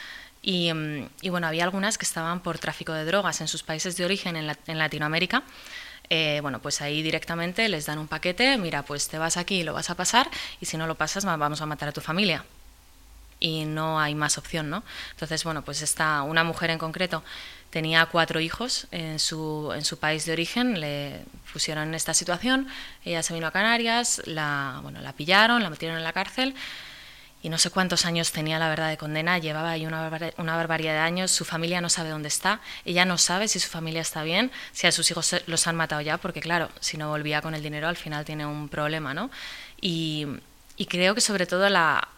Y, 0.42 0.72
y, 1.22 1.30
bueno, 1.30 1.46
había 1.46 1.63
algunas 1.63 1.98
que 2.00 2.06
estaban 2.06 2.42
por 2.42 2.58
tráfico 2.58 2.94
de 2.94 3.06
drogas 3.06 3.42
en 3.42 3.48
sus 3.48 3.62
países 3.62 3.98
de 3.98 4.06
origen 4.06 4.36
en, 4.36 4.48
la, 4.48 4.58
en 4.66 4.80
Latinoamérica. 4.80 5.44
Eh, 6.10 6.40
bueno, 6.42 6.60
pues 6.60 6.82
ahí 6.82 7.04
directamente 7.04 7.70
les 7.70 7.86
dan 7.86 8.00
un 8.00 8.08
paquete, 8.08 8.58
mira, 8.58 8.84
pues 8.84 9.08
te 9.08 9.18
vas 9.18 9.38
aquí 9.38 9.60
y 9.60 9.63
lo 9.63 9.74
vas 9.74 9.90
a 9.90 9.96
pasar, 9.96 10.30
y 10.60 10.66
si 10.66 10.75
no 10.75 10.88
lo 10.88 10.96
pasas, 10.96 11.24
vamos 11.24 11.62
a 11.62 11.66
matar 11.66 11.90
a 11.90 11.92
tu 11.92 12.01
familia. 12.01 12.44
y 13.42 13.66
no 13.66 14.00
hay 14.00 14.16
más 14.16 14.38
opción, 14.38 14.70
¿no? 14.70 14.84
Entonces, 15.12 15.44
bueno, 15.44 15.63
pues 15.63 15.82
esta, 15.82 16.22
una 16.22 16.44
mujer 16.44 16.70
en 16.70 16.78
concreto 16.78 17.24
tenía 17.72 18.06
cuatro 18.06 18.40
hijos 18.40 18.88
en 18.92 19.18
su, 19.18 19.72
en 19.74 19.84
su 19.84 19.98
país 19.98 20.25
de 20.25 20.34
origen, 20.34 20.80
le 20.80 21.24
pusieron 21.51 21.88
en 21.88 21.96
esta 21.96 22.13
situación, 22.13 22.68
ella 23.04 23.24
se 23.24 23.34
vino 23.34 23.48
a 23.48 23.51
Canarias, 23.51 24.22
la, 24.25 24.80
bueno, 24.84 25.01
la 25.01 25.13
pillaron, 25.13 25.63
la 25.63 25.70
metieron 25.70 25.98
en 25.98 26.04
la 26.04 26.13
cárcel 26.13 26.54
y 27.42 27.50
no 27.50 27.58
sé 27.58 27.72
cuántos 27.72 28.06
años 28.06 28.32
tenía 28.32 28.60
la 28.60 28.70
verdad 28.70 28.90
de 28.90 28.98
condena, 28.98 29.40
llevaba 29.40 29.72
ahí 29.72 29.86
una, 29.86 30.12
una, 30.38 30.56
barbaridad 30.56 30.94
de 30.94 31.00
años, 31.00 31.32
su 31.32 31.46
familia 31.46 31.82
no 31.82 31.90
sabe 31.90 32.10
dónde 32.10 32.28
está, 32.28 32.60
ella 32.86 33.06
no 33.06 33.18
sabe 33.18 33.48
si 33.48 33.60
su 33.60 33.70
familia 33.70 34.01
está 34.01 34.22
bien, 34.24 34.51
si 34.74 34.86
a 34.86 34.92
sus 34.92 35.10
hijos 35.10 35.36
los 35.48 35.66
han 35.66 35.75
matado 35.75 36.01
ya, 36.01 36.18
porque 36.18 36.42
claro, 36.42 36.70
si 36.82 36.98
no 36.98 37.10
volvía 37.10 37.42
con 37.42 37.56
el 37.56 37.63
dinero 37.63 37.88
al 37.88 37.98
final 37.98 38.25
tiene 38.25 38.46
un 38.46 38.70
problema, 38.70 39.13
¿no? 39.13 39.32
Y, 39.80 40.28
y 40.75 40.86
creo 40.86 41.16
que 41.16 41.22
sobre 41.22 41.48
todo 41.48 41.70
la, 41.70 42.10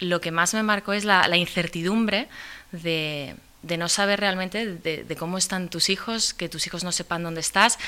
lo 0.00 0.20
que 0.20 0.32
más 0.32 0.52
me 0.54 0.62
marcó 0.62 0.92
es 0.92 1.04
la 1.04 1.36
incertidumbre 1.36 2.28
de, 2.72 3.36
de, 3.62 3.76
no 3.76 3.88
saber 3.88 4.20
realmente 4.20 4.66
de, 4.66 5.16
cómo 5.16 5.38
están 5.38 5.68
tus 5.68 5.88
hijos, 5.90 6.34
que 6.34 6.48
tus 6.48 6.66
hijos 6.66 6.84
no 6.84 6.92
sepan 6.92 7.22
dónde 7.22 7.40
estás 7.40 7.78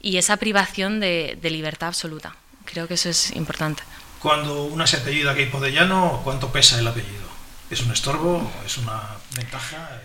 y 0.00 0.18
esa 0.18 0.36
privación 0.36 1.00
de, 1.00 1.38
libertad 1.42 1.88
absoluta. 1.88 2.36
Creo 2.64 2.88
que 2.88 2.94
eso 2.94 3.08
es 3.08 3.30
importante. 3.32 3.82
Cuando 4.20 4.64
una 4.64 4.86
se 4.86 4.96
apellida 4.96 5.34
Keipo 5.34 5.60
de 5.60 5.72
Llano, 5.72 6.20
¿cuánto 6.24 6.50
pesa 6.50 6.78
el 6.78 6.86
apellido? 6.86 7.26
¿Es 7.70 7.80
un 7.82 7.92
estorbo? 7.92 8.50
¿Es 8.64 8.78
una 8.78 9.02
ventaja? 9.34 10.02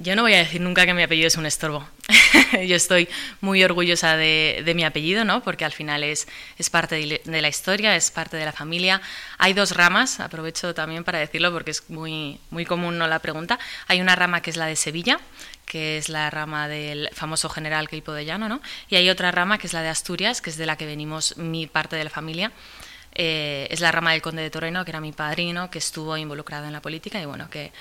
Yo 0.00 0.14
no 0.14 0.22
voy 0.22 0.34
a 0.34 0.38
decir 0.38 0.60
nunca 0.60 0.86
que 0.86 0.94
mi 0.94 1.02
apellido 1.02 1.26
es 1.26 1.36
un 1.36 1.44
estorbo. 1.44 1.84
Yo 2.68 2.76
estoy 2.76 3.08
muy 3.40 3.64
orgullosa 3.64 4.16
de, 4.16 4.72
mi 4.76 4.84
apellido, 4.84 5.24
¿no? 5.24 5.42
porque 5.42 5.64
al 5.64 5.72
final 5.72 6.04
es, 6.04 6.28
es 6.56 6.70
parte 6.70 6.94
de, 6.94 7.20
de, 7.24 7.42
la 7.42 7.48
historia, 7.48 7.96
es 7.96 8.12
parte 8.12 8.36
de 8.36 8.44
la 8.44 8.52
familia. 8.52 9.02
Hay 9.38 9.54
dos 9.54 9.72
ramas, 9.72 10.20
aprovecho 10.20 10.72
también 10.72 11.02
para 11.02 11.18
decirlo 11.18 11.52
porque 11.52 11.72
es 11.72 11.90
muy, 11.90 12.38
muy 12.50 12.64
común 12.64 12.96
¿no? 12.96 13.08
la 13.08 13.18
pregunta. 13.18 13.58
Hay 13.88 14.00
una 14.00 14.14
rama 14.14 14.40
que 14.40 14.50
es 14.50 14.56
la 14.56 14.66
de 14.66 14.76
Sevilla, 14.76 15.18
que 15.66 15.98
es 15.98 16.08
la 16.08 16.30
rama 16.30 16.68
del 16.68 17.10
famoso 17.12 17.48
general 17.48 17.88
Queipo 17.88 18.12
de 18.12 18.24
Llano, 18.24 18.48
¿no? 18.48 18.60
y 18.88 18.94
hay 18.94 19.10
otra 19.10 19.32
rama 19.32 19.58
que 19.58 19.66
es 19.66 19.72
la 19.72 19.82
de 19.82 19.88
Asturias, 19.88 20.40
que 20.40 20.50
es 20.50 20.56
de 20.56 20.66
la 20.66 20.76
que 20.76 20.86
venimos 20.86 21.36
mi 21.38 21.66
parte 21.66 21.96
de 21.96 22.04
la 22.04 22.10
familia. 22.10 22.52
Eh, 23.16 23.66
es 23.68 23.80
la 23.80 23.90
rama 23.90 24.12
del 24.12 24.22
conde 24.22 24.42
de 24.42 24.50
Torreno, 24.50 24.84
que 24.84 24.92
era 24.92 25.00
mi 25.00 25.10
padrino, 25.10 25.70
que 25.70 25.78
estuvo 25.78 26.16
involucrado 26.16 26.66
en 26.66 26.72
la 26.72 26.80
política 26.80 27.20
y 27.20 27.26
bueno, 27.26 27.50
que 27.50 27.72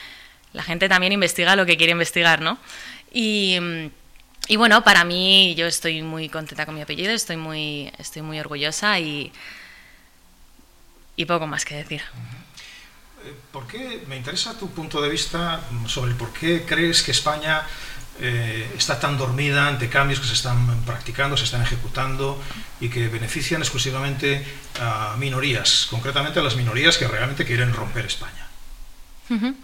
la 0.57 0.63
gente 0.63 0.89
también 0.89 1.13
investiga 1.13 1.55
lo 1.55 1.67
que 1.67 1.77
quiere 1.77 1.91
investigar, 1.91 2.41
¿no? 2.41 2.57
Y, 3.13 3.57
y, 4.47 4.55
bueno, 4.55 4.83
para 4.83 5.03
mí 5.03 5.53
yo 5.55 5.67
estoy 5.67 6.01
muy 6.01 6.29
contenta 6.29 6.65
con 6.65 6.73
mi 6.73 6.81
apellido, 6.81 7.11
estoy 7.11 7.37
muy, 7.37 7.91
estoy 7.99 8.23
muy 8.23 8.39
orgullosa 8.39 8.99
y, 8.99 9.31
y 11.15 11.25
poco 11.25 11.45
más 11.45 11.63
que 11.63 11.75
decir. 11.75 12.01
¿Por 13.51 13.67
qué, 13.67 14.03
me 14.07 14.17
interesa 14.17 14.57
tu 14.57 14.71
punto 14.71 14.99
de 14.99 15.09
vista 15.09 15.61
sobre 15.85 16.11
el 16.11 16.17
por 16.17 16.33
qué 16.33 16.63
crees 16.65 17.03
que 17.03 17.11
España 17.11 17.61
eh, 18.19 18.67
está 18.75 18.99
tan 18.99 19.15
dormida 19.15 19.67
ante 19.67 19.89
cambios 19.89 20.19
que 20.19 20.25
se 20.25 20.33
están 20.33 20.81
practicando, 20.85 21.37
se 21.37 21.43
están 21.43 21.61
ejecutando 21.61 22.41
y 22.79 22.89
que 22.89 23.09
benefician 23.09 23.61
exclusivamente 23.61 24.43
a 24.81 25.15
minorías, 25.19 25.87
concretamente 25.91 26.39
a 26.39 26.43
las 26.43 26.55
minorías 26.55 26.97
que 26.97 27.07
realmente 27.07 27.45
quieren 27.45 27.73
romper 27.73 28.07
España. 28.07 28.47
Uh 29.29 29.35
-huh. 29.35 29.55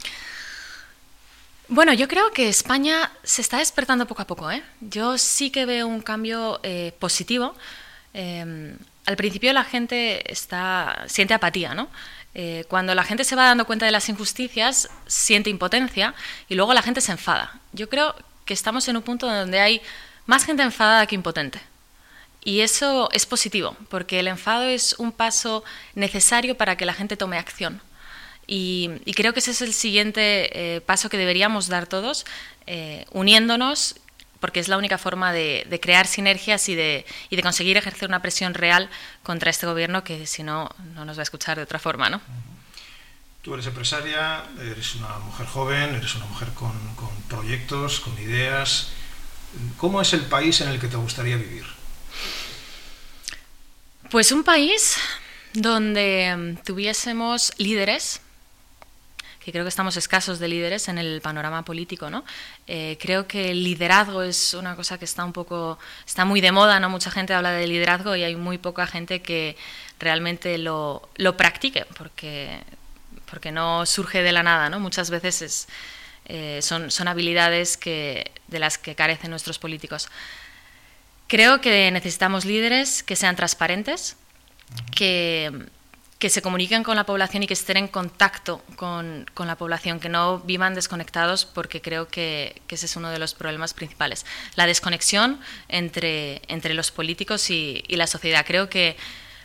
Bueno, 1.68 1.94
yo 1.94 2.08
creo 2.08 2.32
que 2.32 2.50
España 2.50 3.12
se 3.24 3.42
está 3.42 3.58
despertando 3.58 4.06
poco 4.06 4.22
a 4.22 4.28
poco. 4.28 4.52
¿eh? 4.52 4.64
Yo 4.82 5.18
sí 5.18 5.50
que 5.50 5.66
veo 5.66 5.88
un 5.88 6.02
cambio 6.02 6.60
eh, 6.64 6.94
positivo. 7.00 7.56
Eh, 8.14 8.76
al 9.06 9.16
principio 9.18 9.52
la 9.54 9.64
gente 9.64 10.32
está, 10.32 11.04
siente 11.08 11.34
apatía, 11.34 11.74
¿no? 11.74 11.90
Eh, 12.36 12.66
cuando 12.68 12.96
la 12.96 13.04
gente 13.04 13.24
se 13.24 13.36
va 13.36 13.46
dando 13.46 13.66
cuenta 13.66 13.86
de 13.86 13.92
las 13.92 14.10
injusticias, 14.10 14.90
siente 15.06 15.50
impotencia 15.50 16.16
y 16.50 16.56
luego 16.56 16.74
la 16.74 16.82
gente 16.82 17.02
se 17.02 17.12
enfada. 17.12 17.60
Yo 17.74 17.90
creo 17.90 18.16
que 18.46 18.54
estamos 18.54 18.88
en 18.88 18.98
un 18.98 19.04
punto 19.04 19.28
donde 19.28 19.60
hay 19.60 19.82
más 20.26 20.46
gente 20.46 20.64
enfadada 20.64 21.06
que 21.06 21.16
impotente. 21.16 21.60
Y 22.44 22.62
eso 22.62 23.10
es 23.14 23.26
positivo, 23.26 23.78
porque 23.90 24.20
el 24.20 24.28
enfado 24.28 24.66
es 24.66 24.96
un 24.98 25.12
paso 25.12 25.64
necesario 25.96 26.58
para 26.58 26.76
que 26.76 26.86
la 26.86 26.94
gente 26.94 27.16
tome 27.16 27.38
acción. 27.38 27.82
Y, 28.56 28.92
y 29.06 29.16
creo 29.16 29.34
que 29.34 29.40
ese 29.40 29.50
es 29.50 29.64
el 29.64 29.74
siguiente 29.74 30.76
eh, 30.76 30.82
paso 30.82 31.10
que 31.10 31.18
deberíamos 31.18 31.70
dar 31.70 31.88
todos, 31.88 32.24
eh, 32.68 33.04
uniéndonos, 33.10 33.96
porque 34.40 34.60
es 34.60 34.68
la 34.68 34.78
única 34.78 35.00
forma 35.00 35.34
de, 35.34 35.66
de 35.68 35.80
crear 35.80 36.06
sinergias 36.06 36.70
y 36.70 36.76
de, 36.76 37.04
y 37.32 37.36
de, 37.36 37.42
conseguir 37.42 37.78
ejercer 37.78 38.08
una 38.08 38.22
presión 38.22 38.54
real 38.54 38.92
contra 39.24 39.50
este 39.50 39.66
gobierno 39.66 40.04
que 40.04 40.28
si 40.28 40.44
no, 40.44 40.70
no 40.94 41.04
nos 41.04 41.18
va 41.18 41.22
a 41.22 41.24
escuchar 41.24 41.58
de 41.58 41.64
otra 41.64 41.80
forma. 41.80 42.12
¿no? 42.12 42.22
Tú 43.42 43.56
eres 43.56 43.66
empresaria, 43.66 44.44
eres 44.62 44.94
una 44.94 45.18
mujer 45.18 45.48
joven, 45.48 45.96
eres 45.96 46.14
una 46.14 46.28
mujer 46.28 46.50
con, 46.50 46.74
con 46.96 47.10
proyectos, 47.28 48.02
con 48.02 48.14
ideas. 48.22 48.90
¿Cómo 49.78 50.00
es 50.00 50.14
el 50.14 50.26
país 50.26 50.62
en 50.62 50.68
el 50.68 50.80
que 50.80 50.90
te 50.90 50.98
gustaría 50.98 51.38
vivir? 51.38 51.66
Pues 54.12 54.32
un 54.32 54.44
país 54.44 54.98
donde 55.54 56.60
tuviésemos 56.64 57.52
líderes, 57.58 58.22
que 59.44 59.52
creo 59.52 59.66
que 59.66 59.70
estamos 59.70 59.98
escasos 59.98 60.40
de 60.40 60.48
líderes 60.48 60.88
en 60.88 60.98
el 60.98 61.22
panorama 61.22 61.66
político, 61.66 62.10
¿no? 62.10 62.24
Eh, 62.66 62.98
creo 63.00 63.28
que 63.28 63.52
el 63.52 63.64
liderazgo 63.64 64.24
es 64.24 64.54
una 64.54 64.76
cosa 64.76 64.98
que 64.98 65.06
está 65.06 65.26
un 65.26 65.34
poco, 65.34 65.78
está 66.06 66.24
muy 66.24 66.40
de 66.40 66.52
moda, 66.52 66.80
¿no? 66.80 66.90
Mucha 66.90 67.12
gente 67.12 67.34
habla 67.34 67.52
de 67.52 67.68
liderazgo 67.68 68.16
y 68.16 68.24
hay 68.24 68.36
muy 68.36 68.58
poca 68.58 68.88
gente 68.88 69.22
que 69.22 69.58
realmente 70.00 70.58
lo, 70.58 71.10
lo 71.16 71.36
practique, 71.36 71.86
porque, 71.98 72.62
porque 73.30 73.52
no 73.52 73.86
surge 73.86 74.24
de 74.24 74.32
la 74.32 74.44
nada, 74.44 74.70
¿no? 74.70 74.80
Muchas 74.80 75.10
veces 75.10 75.42
es, 75.42 75.68
eh, 76.26 76.60
son, 76.62 76.90
son 76.90 77.10
habilidades 77.10 77.76
que, 77.76 78.32
de 78.48 78.60
las 78.60 78.78
que 78.78 78.96
carecen 78.96 79.30
nuestros 79.30 79.60
políticos. 79.60 80.08
Creo 81.28 81.60
que 81.60 81.92
necesitamos 81.92 82.46
líderes 82.46 83.04
que 83.04 83.18
sean 83.18 83.36
transparentes, 83.36 84.16
que, 84.96 85.52
que, 86.24 86.30
se 86.30 86.42
comuniquen 86.42 86.84
con 86.84 86.96
la 86.96 87.06
población 87.06 87.44
y 87.44 87.48
que 87.48 87.54
estén 87.54 87.76
en 87.76 87.90
contacto 87.90 88.64
con, 88.78 89.26
con, 89.34 89.46
la 89.46 89.58
población, 89.58 90.00
que 90.00 90.08
no 90.08 90.40
vivan 90.40 90.74
desconectados, 90.74 91.44
porque 91.44 91.82
creo 91.82 92.08
que, 92.08 92.62
que, 92.66 92.76
ese 92.76 92.86
es 92.86 92.96
uno 92.96 93.10
de 93.10 93.20
los 93.20 93.34
problemas 93.34 93.74
principales. 93.74 94.26
La 94.56 94.66
desconexión 94.66 95.42
entre, 95.68 96.42
entre 96.48 96.76
los 96.76 96.92
políticos 96.92 97.50
y, 97.50 97.84
y 97.90 97.98
la 97.98 98.08
sociedad. 98.08 98.46
Creo 98.48 98.70
que 98.70 98.96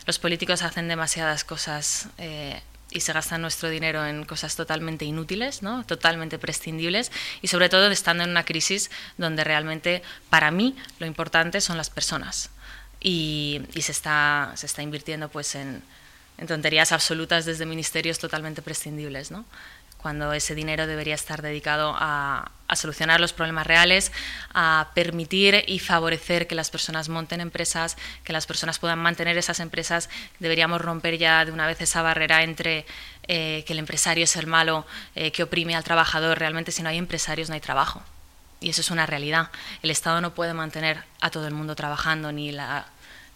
los 0.05 0.19
políticos 0.19 0.61
hacen 0.61 0.87
demasiadas 0.87 1.43
cosas. 1.43 2.07
Eh, 2.17 2.61
y 2.91 3.01
se 3.01 3.11
gasta 3.11 3.37
nuestro 3.37 3.69
dinero 3.69 4.05
en 4.05 4.23
cosas 4.23 4.55
totalmente 4.55 5.03
inútiles, 5.03 5.61
¿no? 5.61 5.85
totalmente 5.85 6.39
prescindibles 6.39 7.11
y 7.41 7.47
sobre 7.47 7.69
todo 7.69 7.91
estando 7.91 8.23
en 8.23 8.31
una 8.31 8.45
crisis 8.45 8.89
donde 9.17 9.43
realmente 9.43 10.01
para 10.31 10.49
mí 10.49 10.75
lo 10.97 11.05
importante 11.05 11.61
son 11.61 11.77
las 11.77 11.91
personas 11.91 12.49
y, 12.99 13.61
y 13.75 13.83
se, 13.83 13.91
está, 13.91 14.53
se 14.55 14.65
está 14.65 14.81
invirtiendo 14.81 15.29
pues 15.29 15.53
en, 15.53 15.83
en, 16.39 16.47
tonterías 16.47 16.91
absolutas 16.91 17.45
desde 17.45 17.65
ministerios 17.65 18.19
totalmente 18.19 18.61
prescindibles. 18.61 19.31
¿no? 19.31 19.45
cuando 20.01 20.31
ese 20.31 20.55
dinero 20.55 20.87
debería 20.87 21.15
estar 21.15 21.41
dedicado 21.41 21.93
a, 21.97 22.51
solucionar 22.73 23.19
los 23.19 23.33
problemas 23.33 23.67
reales, 23.67 24.11
a 24.53 24.91
permitir 24.93 25.65
y 25.67 25.79
favorecer 25.79 26.47
que 26.47 26.55
las 26.55 26.69
personas 26.69 27.09
monten 27.09 27.41
empresas, 27.41 27.97
que 28.23 28.31
las 28.31 28.45
personas 28.45 28.77
puedan 28.79 28.99
mantener 28.99 29.37
esas 29.37 29.59
empresas. 29.59 30.07
Deberíamos 30.39 30.79
romper 30.79 31.17
ya 31.17 31.43
de 31.43 31.51
una 31.51 31.65
vez 31.65 31.81
esa 31.81 32.03
barrera 32.03 32.43
entre 32.43 32.85
eh, 33.27 33.63
que 33.65 33.73
el 33.73 33.79
empresario 33.79 34.23
es 34.23 34.35
el 34.35 34.45
malo, 34.45 34.85
eh, 35.15 35.31
que 35.31 35.43
oprime 35.43 35.75
al 35.75 35.83
trabajador. 35.83 36.37
Realmente 36.37 36.71
si 36.71 36.83
no 36.83 36.89
hay 36.89 36.97
empresarios 36.97 37.49
no 37.49 37.55
hay 37.55 37.61
trabajo. 37.61 38.03
Y 38.61 38.69
eso 38.69 38.81
es 38.81 38.91
una 38.91 39.05
realidad. 39.05 39.49
El 39.81 39.89
Estado 39.89 40.21
no 40.21 40.35
puede 40.35 40.53
mantener 40.53 41.03
a 41.19 41.31
todo 41.31 41.47
el 41.47 41.53
mundo 41.53 41.75
trabajando, 41.75 42.31
ni 42.31 42.51
la, 42.51 42.85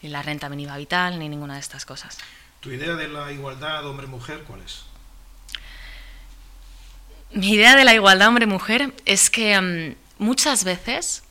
ni 0.03 0.09
la 0.09 0.21
renta 0.21 0.47
mínima 0.47 0.77
vital, 0.77 1.17
ni 1.17 1.27
ninguna 1.27 1.55
de 1.55 1.59
estas 1.59 1.85
cosas. 1.85 2.19
¿Tu 2.63 2.71
idea 2.71 2.95
de 2.95 3.09
la 3.09 3.29
igualdad 3.29 3.85
hombre-mujer 3.85 4.45
cuál 4.47 4.61
es? 4.61 4.83
Mi 7.31 7.51
idea 7.51 7.75
de 7.75 7.83
la 7.83 7.93
igualdad 7.93 8.29
hombre-mujer 8.29 8.93
es 9.03 9.29
que 9.29 9.59
um, 9.59 9.95
muchas 10.17 10.63
veces 10.63 11.23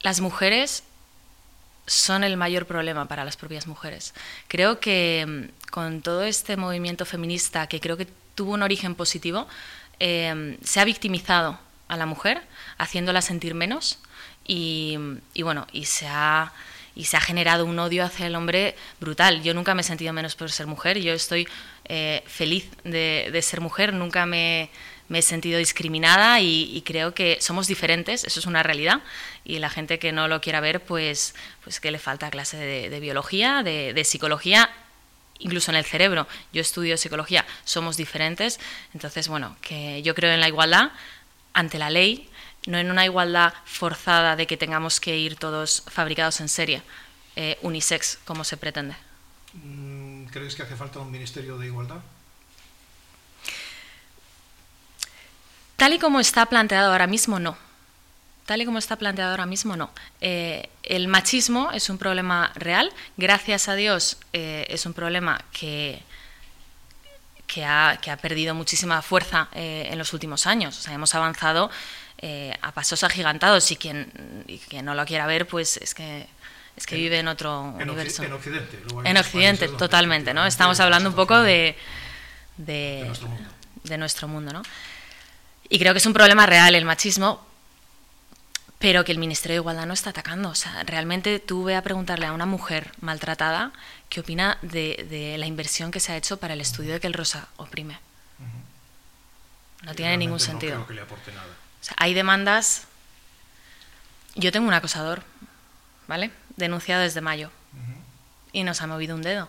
las 0.00 0.20
mujeres 0.20 0.82
son 1.86 2.24
el 2.24 2.36
mayor 2.36 2.66
problema 2.66 3.06
para 3.06 3.24
las 3.24 3.36
propias 3.36 3.68
mujeres. 3.68 4.14
Creo 4.48 4.80
que 4.80 5.24
um, 5.28 5.48
con 5.70 6.02
todo 6.02 6.24
este 6.24 6.56
movimiento 6.56 7.06
feminista, 7.06 7.68
que 7.68 7.78
creo 7.78 7.96
que 7.96 8.08
tuvo 8.34 8.54
un 8.54 8.62
origen 8.62 8.96
positivo, 8.96 9.46
eh, 10.00 10.58
se 10.64 10.80
ha 10.80 10.84
victimizado 10.84 11.56
a 11.86 11.96
la 11.96 12.06
mujer, 12.06 12.42
haciéndola 12.78 13.22
sentir 13.22 13.54
menos, 13.54 14.00
y, 14.44 14.98
y 15.34 15.42
bueno, 15.42 15.68
y 15.70 15.84
se 15.84 16.08
ha 16.08 16.52
y 16.94 17.04
se 17.04 17.16
ha 17.16 17.20
generado 17.20 17.64
un 17.64 17.78
odio 17.78 18.04
hacia 18.04 18.26
el 18.26 18.34
hombre 18.34 18.76
brutal. 19.00 19.42
Yo 19.42 19.54
nunca 19.54 19.74
me 19.74 19.80
he 19.82 19.84
sentido 19.84 20.12
menos 20.12 20.34
por 20.34 20.50
ser 20.50 20.66
mujer, 20.66 20.98
yo 20.98 21.12
estoy 21.12 21.48
eh, 21.86 22.22
feliz 22.26 22.68
de, 22.84 23.38
ser 23.42 23.60
mujer, 23.60 23.92
nunca 23.92 24.26
me, 24.26 24.70
he 25.10 25.22
sentido 25.22 25.58
discriminada 25.58 26.40
y, 26.40 26.82
creo 26.86 27.14
que 27.14 27.38
somos 27.40 27.66
diferentes, 27.66 28.24
eso 28.24 28.40
es 28.40 28.46
una 28.46 28.62
realidad, 28.62 29.00
y 29.44 29.58
la 29.58 29.70
gente 29.70 29.98
que 29.98 30.12
no 30.12 30.28
lo 30.28 30.40
quiera 30.40 30.60
ver, 30.60 30.80
pues, 30.80 31.34
pues 31.64 31.80
que 31.80 31.90
le 31.90 31.98
falta 31.98 32.30
clase 32.30 32.56
de, 32.56 32.90
de 32.90 33.00
biología, 33.00 33.62
de, 33.62 33.92
de 33.94 34.04
psicología 34.04 34.70
incluso 35.38 35.72
en 35.72 35.76
el 35.76 35.84
cerebro. 35.84 36.28
Yo 36.52 36.60
estudio 36.60 36.96
psicología, 36.96 37.44
somos 37.64 37.96
diferentes. 37.96 38.60
Entonces, 38.94 39.26
bueno, 39.26 39.56
que 39.60 40.00
yo 40.02 40.14
creo 40.14 40.32
en 40.32 40.40
la 40.40 40.46
igualdad 40.46 40.92
ante 41.52 41.78
la 41.78 41.90
ley, 41.90 42.28
no 42.66 42.78
en 42.78 42.90
una 42.90 43.04
igualdad 43.04 43.54
forzada 43.64 44.36
de 44.36 44.46
que 44.46 44.56
tengamos 44.56 45.00
que 45.00 45.16
ir 45.16 45.36
todos 45.36 45.82
fabricados 45.88 46.40
en 46.40 46.48
serie, 46.48 46.82
eh, 47.36 47.58
unisex, 47.62 48.18
como 48.24 48.44
se 48.44 48.56
pretende. 48.56 48.94
Mm, 49.54 50.26
¿Crees 50.26 50.54
que 50.54 50.62
hace 50.62 50.76
falta 50.76 51.00
un 51.00 51.10
ministerio 51.10 51.58
de 51.58 51.66
igualdad? 51.66 52.00
Tal 55.76 55.94
y 55.94 55.98
como 55.98 56.20
está 56.20 56.46
planteado 56.46 56.92
ahora 56.92 57.08
mismo, 57.08 57.40
no. 57.40 57.56
Tal 58.46 58.62
y 58.62 58.64
como 58.64 58.78
está 58.78 58.96
planteado 58.96 59.32
ahora 59.32 59.46
mismo, 59.46 59.76
no. 59.76 59.90
Eh, 60.20 60.68
el 60.84 61.08
machismo 61.08 61.72
es 61.72 61.90
un 61.90 61.98
problema 61.98 62.52
real. 62.54 62.92
Gracias 63.16 63.68
a 63.68 63.74
Dios 63.74 64.18
eh, 64.32 64.66
es 64.68 64.86
un 64.86 64.92
problema 64.92 65.40
que, 65.52 66.02
que, 67.46 67.64
ha, 67.64 67.98
que 68.00 68.10
ha 68.10 68.16
perdido 68.16 68.54
muchísima 68.54 69.02
fuerza 69.02 69.48
en 69.52 69.98
los 69.98 70.12
últimos 70.12 70.46
años. 70.46 70.78
O 70.78 70.82
sea, 70.82 70.94
hemos 70.94 71.14
avanzado 71.14 71.70
eh, 72.22 72.56
a 72.62 72.72
pasos 72.72 73.02
agigantados 73.04 73.70
y 73.72 73.76
quien, 73.76 74.44
y 74.46 74.58
quien 74.58 74.84
no 74.84 74.94
lo 74.94 75.04
quiera 75.04 75.26
ver, 75.26 75.46
pues 75.46 75.76
es 75.78 75.92
que 75.94 76.26
es 76.76 76.86
que 76.86 76.94
En- 76.94 77.00
vive 77.02 77.18
en 77.18 77.28
otro 77.28 77.74
En, 77.78 77.90
universo. 77.90 78.22
en 78.22 78.32
Occidente. 78.32 78.78
luego 78.84 79.04
En 79.04 79.76
totalmente, 79.76 80.32
¿no? 80.32 80.46
Estamos 80.46 80.80
hablando 80.80 81.10
un 81.10 81.14
poco 81.16 81.38
de, 81.40 81.76
de, 82.56 83.00
de 83.02 83.04
nuestro 83.06 83.28
mundo. 83.28 83.50
de 83.84 83.98
nuestro 83.98 84.28
mundo, 84.28 84.52
¿no? 84.52 84.62
Y 85.68 85.78
creo 85.78 85.92
que 85.92 85.98
es 85.98 86.06
un 86.06 86.12
problema 86.14 86.46
real 86.46 86.74
el 86.74 86.84
machismo, 86.84 87.44
pero 88.78 89.04
que 89.04 89.12
el 89.12 89.18
Ministerio 89.18 89.54
de 89.56 89.60
Igualdad 89.60 89.86
no 89.86 89.94
está 89.94 90.10
atacando. 90.10 90.48
O 90.50 90.54
sea, 90.54 90.82
realmente 90.84 91.38
tú 91.40 91.64
ve 91.64 91.76
a 91.76 91.82
preguntarle 91.82 92.26
a 92.26 92.32
una 92.32 92.46
mujer 92.46 92.92
maltratada 93.00 93.72
qué 94.08 94.20
opina 94.20 94.58
de, 94.62 95.06
de 95.10 95.36
la 95.38 95.46
inversión 95.46 95.90
que 95.90 96.00
se 96.00 96.12
ha 96.12 96.16
hecho 96.16 96.38
para 96.38 96.54
el 96.54 96.60
estudio 96.60 96.92
de 96.94 97.00
que 97.00 97.06
el 97.06 97.14
rosa 97.14 97.48
oprime. 97.58 97.98
No 99.82 99.94
tiene 99.94 100.16
ningún 100.16 100.40
sentido. 100.40 100.78
No 100.78 100.86
creo 100.86 100.88
que 100.88 100.94
le 100.94 101.00
aporte 101.02 101.32
nada. 101.32 101.46
O 101.82 101.84
sea, 101.84 101.96
hay 101.98 102.14
demandas. 102.14 102.86
Yo 104.36 104.52
tengo 104.52 104.68
un 104.68 104.74
acosador, 104.74 105.22
¿vale? 106.06 106.30
Denunciado 106.56 107.02
desde 107.02 107.20
mayo. 107.20 107.50
Y 108.52 108.64
no 108.64 108.72
se 108.74 108.84
ha 108.84 108.86
movido 108.86 109.16
un 109.16 109.22
dedo. 109.22 109.48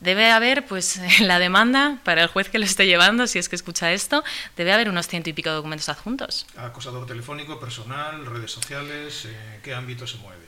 Debe 0.00 0.30
haber, 0.30 0.66
pues, 0.66 1.00
la 1.20 1.38
demanda, 1.38 1.98
para 2.04 2.22
el 2.22 2.28
juez 2.28 2.48
que 2.48 2.58
lo 2.58 2.64
esté 2.64 2.86
llevando, 2.86 3.26
si 3.26 3.38
es 3.38 3.48
que 3.48 3.56
escucha 3.56 3.92
esto, 3.92 4.24
debe 4.56 4.72
haber 4.72 4.88
unos 4.88 5.06
ciento 5.08 5.30
y 5.30 5.32
pico 5.32 5.50
de 5.50 5.56
documentos 5.56 5.88
adjuntos. 5.88 6.46
Acosador 6.56 7.06
telefónico, 7.06 7.60
personal, 7.60 8.26
redes 8.26 8.50
sociales, 8.50 9.26
¿en 9.26 9.62
qué 9.62 9.74
ámbito 9.74 10.06
se 10.06 10.18
mueve? 10.18 10.44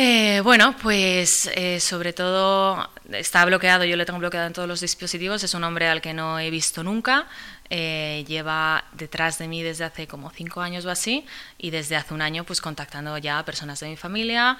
Eh, 0.00 0.42
bueno, 0.44 0.76
pues 0.80 1.50
eh, 1.56 1.80
sobre 1.80 2.12
todo 2.12 2.88
está 3.10 3.44
bloqueado, 3.44 3.84
yo 3.84 3.96
lo 3.96 4.06
tengo 4.06 4.20
bloqueado 4.20 4.46
en 4.46 4.52
todos 4.52 4.68
los 4.68 4.80
dispositivos, 4.80 5.42
es 5.42 5.54
un 5.54 5.64
hombre 5.64 5.88
al 5.88 6.00
que 6.00 6.14
no 6.14 6.38
he 6.38 6.50
visto 6.50 6.84
nunca, 6.84 7.26
eh, 7.68 8.24
lleva 8.28 8.84
detrás 8.92 9.38
de 9.38 9.48
mí 9.48 9.60
desde 9.60 9.82
hace 9.82 10.06
como 10.06 10.30
cinco 10.30 10.60
años 10.60 10.86
o 10.86 10.90
así 10.90 11.26
y 11.58 11.70
desde 11.70 11.96
hace 11.96 12.14
un 12.14 12.22
año 12.22 12.44
pues 12.44 12.60
contactando 12.60 13.18
ya 13.18 13.40
a 13.40 13.44
personas 13.44 13.80
de 13.80 13.88
mi 13.88 13.96
familia, 13.96 14.56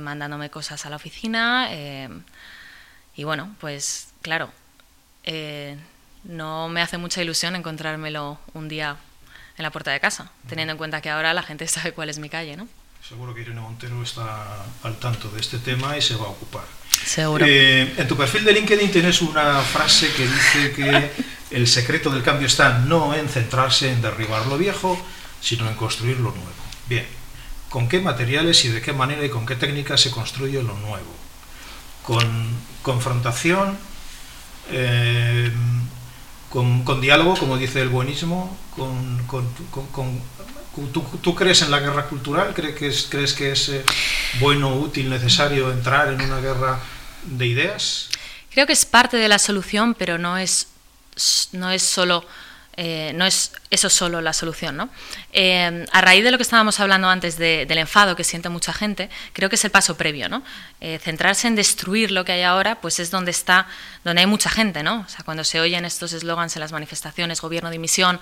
mandándome 0.00 0.50
cosas 0.50 0.84
a 0.84 0.90
la 0.90 0.96
oficina 0.96 1.70
y 3.14 3.22
bueno, 3.22 3.54
pues 3.60 4.08
claro, 4.22 4.50
no 6.24 6.68
me 6.68 6.82
hace 6.82 6.98
mucha 6.98 7.22
ilusión 7.22 7.54
encontrármelo 7.54 8.40
un 8.54 8.68
día 8.68 8.96
en 9.56 9.62
la 9.62 9.70
puerta 9.70 9.92
de 9.92 10.00
casa, 10.00 10.32
teniendo 10.48 10.72
en 10.72 10.78
cuenta 10.78 11.00
que 11.00 11.10
ahora 11.10 11.32
la 11.32 11.44
gente 11.44 11.68
sabe 11.68 11.92
cuál 11.92 12.10
es 12.10 12.18
mi 12.18 12.28
calle, 12.28 12.56
¿no? 12.56 12.79
Seguro 13.10 13.34
que 13.34 13.40
Irene 13.40 13.60
Montero 13.60 14.00
está 14.04 14.64
al 14.84 14.96
tanto 15.00 15.28
de 15.30 15.40
este 15.40 15.58
tema 15.58 15.96
y 15.98 16.00
se 16.02 16.14
va 16.14 16.26
a 16.26 16.28
ocupar. 16.28 16.62
Seguro. 17.04 17.44
Eh, 17.44 17.92
en 17.96 18.06
tu 18.06 18.16
perfil 18.16 18.44
de 18.44 18.52
LinkedIn 18.52 18.92
tienes 18.92 19.20
una 19.20 19.60
frase 19.62 20.12
que 20.12 20.28
dice 20.28 20.72
que 20.72 21.10
el 21.50 21.66
secreto 21.66 22.10
del 22.10 22.22
cambio 22.22 22.46
está 22.46 22.78
no 22.78 23.12
en 23.12 23.28
centrarse 23.28 23.90
en 23.90 24.00
derribar 24.00 24.46
lo 24.46 24.56
viejo, 24.56 24.96
sino 25.40 25.68
en 25.68 25.74
construir 25.74 26.18
lo 26.18 26.30
nuevo. 26.30 26.52
Bien, 26.88 27.04
¿con 27.68 27.88
qué 27.88 28.00
materiales 28.00 28.64
y 28.64 28.68
de 28.68 28.80
qué 28.80 28.92
manera 28.92 29.24
y 29.24 29.28
con 29.28 29.44
qué 29.44 29.56
técnicas 29.56 30.00
se 30.00 30.12
construye 30.12 30.62
lo 30.62 30.74
nuevo? 30.76 31.12
Con 32.04 32.22
confrontación, 32.82 33.76
eh, 34.70 35.50
con, 36.48 36.84
con 36.84 37.00
diálogo, 37.00 37.36
como 37.36 37.56
dice 37.56 37.80
el 37.82 37.88
buenismo, 37.88 38.56
con, 38.76 39.24
con- 39.26 39.52
con- 39.72 39.86
con- 39.88 40.20
¿tú, 40.88 41.34
crees 41.34 41.62
en 41.62 41.70
la 41.70 41.80
guerra 41.80 42.06
cultural? 42.06 42.52
¿Crees 42.54 42.76
que 42.76 42.86
es, 42.88 43.06
crees 43.08 43.32
que 43.34 43.52
es 43.52 43.68
eh, 43.68 43.84
bueno, 44.40 44.74
útil, 44.74 45.10
necesario 45.10 45.70
entrar 45.70 46.08
en 46.08 46.20
una 46.20 46.40
guerra 46.40 46.78
de 47.24 47.46
ideas? 47.46 48.08
Creo 48.50 48.66
que 48.66 48.72
es 48.72 48.84
parte 48.84 49.16
de 49.16 49.28
la 49.28 49.38
solución, 49.38 49.94
pero 49.94 50.18
no 50.18 50.36
es, 50.36 50.68
no 51.52 51.70
es 51.70 51.82
solo. 51.82 52.24
Eh, 52.82 53.12
no 53.14 53.26
es 53.26 53.52
eso 53.68 53.90
solo 53.90 54.22
la 54.22 54.32
solución, 54.32 54.74
¿no? 54.74 54.88
Eh, 55.34 55.84
a 55.92 56.00
raíz 56.00 56.24
de 56.24 56.30
lo 56.30 56.38
que 56.38 56.42
estábamos 56.44 56.80
hablando 56.80 57.10
antes 57.10 57.36
de- 57.36 57.66
del 57.66 57.76
enfado 57.76 58.16
que 58.16 58.24
siente 58.24 58.48
mucha 58.48 58.72
gente, 58.72 59.10
creo 59.34 59.50
que 59.50 59.56
es 59.56 59.64
el 59.66 59.70
paso 59.70 59.98
previo, 59.98 60.30
¿no? 60.30 60.42
Eh, 60.80 60.98
centrarse 60.98 61.46
en 61.46 61.56
destruir 61.56 62.10
lo 62.10 62.24
que 62.24 62.32
hay 62.32 62.42
ahora, 62.42 62.80
pues 62.80 62.98
es 62.98 63.10
donde 63.10 63.32
está, 63.32 63.66
donde 64.02 64.22
hay 64.22 64.26
mucha 64.26 64.48
gente, 64.48 64.82
¿no? 64.82 65.04
O 65.06 65.08
sea, 65.10 65.22
cuando 65.26 65.44
se 65.44 65.60
oyen 65.60 65.84
estos 65.84 66.14
eslogans 66.14 66.56
en 66.56 66.60
las 66.60 66.72
manifestaciones, 66.72 67.42
gobierno 67.42 67.68
de 67.68 67.74
dimisión, 67.74 68.18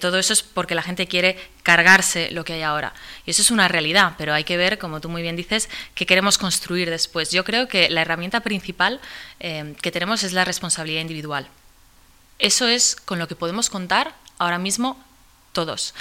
todo 0.00 0.18
eso 0.18 0.32
es 0.32 0.42
porque 0.42 0.74
la 0.74 0.82
gente 0.82 1.06
quiere 1.06 1.36
cargarse 1.62 2.30
lo 2.30 2.44
que 2.44 2.54
hay 2.54 2.62
ahora. 2.62 2.94
Y 3.26 3.30
eso 3.32 3.42
es 3.42 3.50
una 3.50 3.68
realidad, 3.68 4.14
pero 4.16 4.32
hay 4.32 4.44
que 4.44 4.56
ver, 4.56 4.78
como 4.78 5.00
tú 5.02 5.10
muy 5.10 5.20
bien 5.20 5.36
dices, 5.36 5.68
qué 5.94 6.06
queremos 6.06 6.38
construir 6.38 6.88
después. 6.88 7.30
Yo 7.30 7.44
creo 7.44 7.68
que 7.68 7.90
la 7.90 8.00
herramienta 8.00 8.40
principal 8.40 9.00
que 9.38 9.90
tenemos 9.92 10.22
es 10.22 10.32
la 10.32 10.46
responsabilidad 10.46 11.02
individual. 11.02 11.46
Eso 12.42 12.66
es 12.66 12.96
con 12.96 13.20
lo 13.20 13.28
que 13.28 13.36
podemos 13.36 13.70
contar 13.70 14.16
ahora 14.36 14.58
mismo 14.58 15.00
todos. 15.52 15.94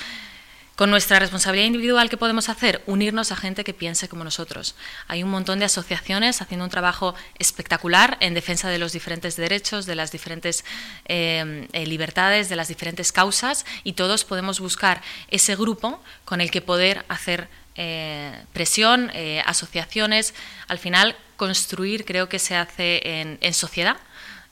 Con 0.75 0.89
nuestra 0.89 1.19
responsabilidad 1.19 1.67
individual, 1.67 2.10
¿qué 2.10 2.17
podemos 2.17 2.49
hacer? 2.49 2.82
Unirnos 2.88 3.32
a 3.32 3.36
gente 3.36 3.63
que 3.63 3.75
piense 3.75 4.10
como 4.10 4.23
nosotros. 4.23 4.73
Hay 5.08 5.21
un 5.21 5.30
montón 5.30 5.60
de 5.60 5.65
asociaciones 5.65 6.41
haciendo 6.41 6.65
un 6.65 6.71
trabajo 6.71 7.13
espectacular 7.38 8.17
en 8.21 8.34
defensa 8.34 8.69
de 8.69 8.80
los 8.80 8.91
diferentes 8.91 9.36
derechos, 9.36 9.86
de 9.86 9.93
las 9.93 10.12
diferentes 10.12 10.65
eh, 11.06 11.67
eh, 11.73 11.86
libertades, 11.86 12.49
de 12.49 12.56
las 12.56 12.69
diferentes 12.69 13.12
causas, 13.12 13.63
y 13.84 13.93
todos 13.93 14.25
podemos 14.25 14.60
buscar 14.60 15.04
ese 15.30 15.56
grupo 15.56 16.01
con 16.25 16.41
el 16.41 16.49
que 16.49 16.62
poder 16.62 17.06
hacer 17.08 17.49
eh, 17.75 18.45
presión, 18.51 19.12
asociaciones. 19.45 20.34
Al 20.67 20.80
final, 20.80 21.15
construir 21.38 22.04
creo 22.04 22.30
que 22.30 22.39
se 22.39 22.56
hace 22.56 23.21
en 23.21 23.54
sociedad 23.54 23.97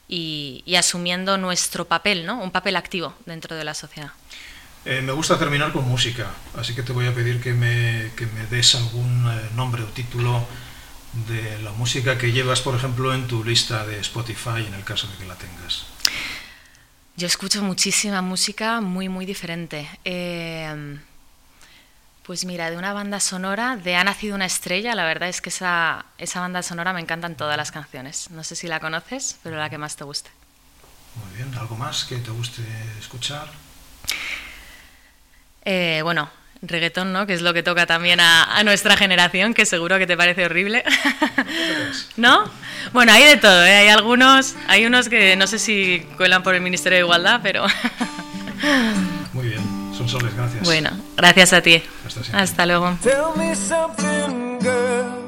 y, 0.09 0.63
y 0.65 0.75
asumiendo 0.75 1.37
nuestro 1.37 1.85
papel, 1.85 2.25
¿no? 2.25 2.41
un 2.41 2.51
papel 2.51 2.75
activo 2.75 3.13
dentro 3.25 3.55
de 3.55 3.63
la 3.63 3.73
sociedad. 3.73 4.11
Eh, 4.85 5.01
me 5.01 5.11
gusta 5.11 5.37
terminar 5.37 5.71
con 5.71 5.87
música, 5.87 6.31
así 6.57 6.73
que 6.73 6.83
te 6.83 6.93
voy 6.93 7.05
a 7.05 7.13
pedir 7.13 7.41
que 7.41 7.53
me, 7.53 8.11
que 8.15 8.25
me 8.25 8.45
des 8.47 8.75
algún 8.75 9.29
eh, 9.29 9.49
nombre 9.55 9.83
o 9.83 9.87
título 9.87 10.45
de 11.27 11.61
la 11.61 11.71
música 11.71 12.17
que 12.17 12.31
llevas, 12.31 12.61
por 12.61 12.75
ejemplo, 12.75 13.13
en 13.13 13.27
tu 13.27 13.43
lista 13.43 13.85
de 13.85 13.99
Spotify, 13.99 14.65
en 14.65 14.73
el 14.73 14.83
caso 14.83 15.07
de 15.07 15.17
que 15.17 15.25
la 15.25 15.35
tengas. 15.35 15.85
Yo 17.17 17.27
escucho 17.27 17.61
muchísima 17.61 18.21
música 18.21 18.79
muy, 18.79 19.09
muy 19.09 19.25
diferente. 19.25 19.89
Eh, 20.05 20.97
pues 22.29 22.45
mira, 22.45 22.69
de 22.69 22.77
una 22.77 22.93
banda 22.93 23.19
sonora, 23.19 23.75
de 23.75 23.95
Ha 23.95 24.03
nacido 24.03 24.35
una 24.35 24.45
estrella, 24.45 24.93
la 24.93 25.03
verdad 25.03 25.29
es 25.29 25.41
que 25.41 25.49
esa, 25.49 26.05
esa 26.19 26.39
banda 26.39 26.61
sonora 26.61 26.93
me 26.93 26.99
encantan 26.99 27.33
todas 27.33 27.57
las 27.57 27.71
canciones. 27.71 28.29
No 28.29 28.43
sé 28.43 28.55
si 28.55 28.67
la 28.67 28.79
conoces, 28.79 29.39
pero 29.41 29.57
la 29.57 29.67
que 29.71 29.79
más 29.79 29.95
te 29.95 30.03
guste. 30.03 30.29
Muy 31.15 31.37
bien, 31.37 31.51
¿algo 31.57 31.75
más 31.75 32.05
que 32.05 32.17
te 32.17 32.29
guste 32.29 32.61
escuchar? 32.99 33.47
Eh, 35.65 36.01
bueno, 36.03 36.29
reggaetón, 36.61 37.13
¿no? 37.13 37.25
Que 37.25 37.33
es 37.33 37.41
lo 37.41 37.51
que 37.51 37.63
toca 37.63 37.87
también 37.87 38.19
a, 38.19 38.43
a 38.59 38.63
nuestra 38.63 38.95
generación, 38.95 39.55
que 39.55 39.65
seguro 39.65 39.97
que 39.97 40.05
te 40.05 40.15
parece 40.15 40.45
horrible. 40.45 40.83
¿No? 42.15 42.43
Bueno, 42.93 43.11
hay 43.11 43.23
de 43.23 43.37
todo, 43.37 43.65
¿eh? 43.65 43.75
Hay 43.75 43.87
algunos, 43.87 44.53
hay 44.67 44.85
unos 44.85 45.09
que 45.09 45.35
no 45.35 45.47
sé 45.47 45.57
si 45.57 46.05
cuelan 46.15 46.43
por 46.43 46.53
el 46.53 46.61
Ministerio 46.61 46.97
de 46.97 47.05
Igualdad, 47.05 47.39
pero... 47.41 47.65
Muy 50.11 50.21
bien, 50.21 50.31
son 50.33 50.33
soles, 50.33 50.35
gracias. 50.35 50.63
bueno, 50.65 50.89
gracias 51.17 51.53
a 51.53 51.61
ti. 51.61 51.83
Hasta 52.05 52.23
siempre. 52.23 52.41
Hasta 52.41 52.65
luego. 52.65 52.97
Tell 53.01 53.35
me 53.37 53.55
something, 53.55 54.59
girl. 54.59 55.19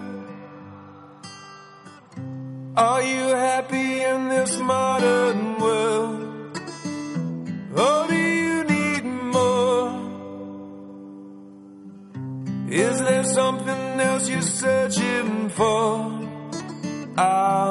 Are 2.75 3.03
you 3.03 3.35
happy 3.35 4.01
in 4.01 4.29
this 4.29 4.57
modern 4.59 5.59
world? 5.59 6.27
Or 7.75 8.07
do 8.07 8.15
you 8.15 8.63
need 8.63 9.03
more? 9.03 9.91
Is 12.69 13.01
there 13.01 13.23
something 13.25 13.99
else 13.99 14.29
you're 14.29 14.41
searching 14.41 15.49
for? 15.49 16.19
I'm 17.17 17.70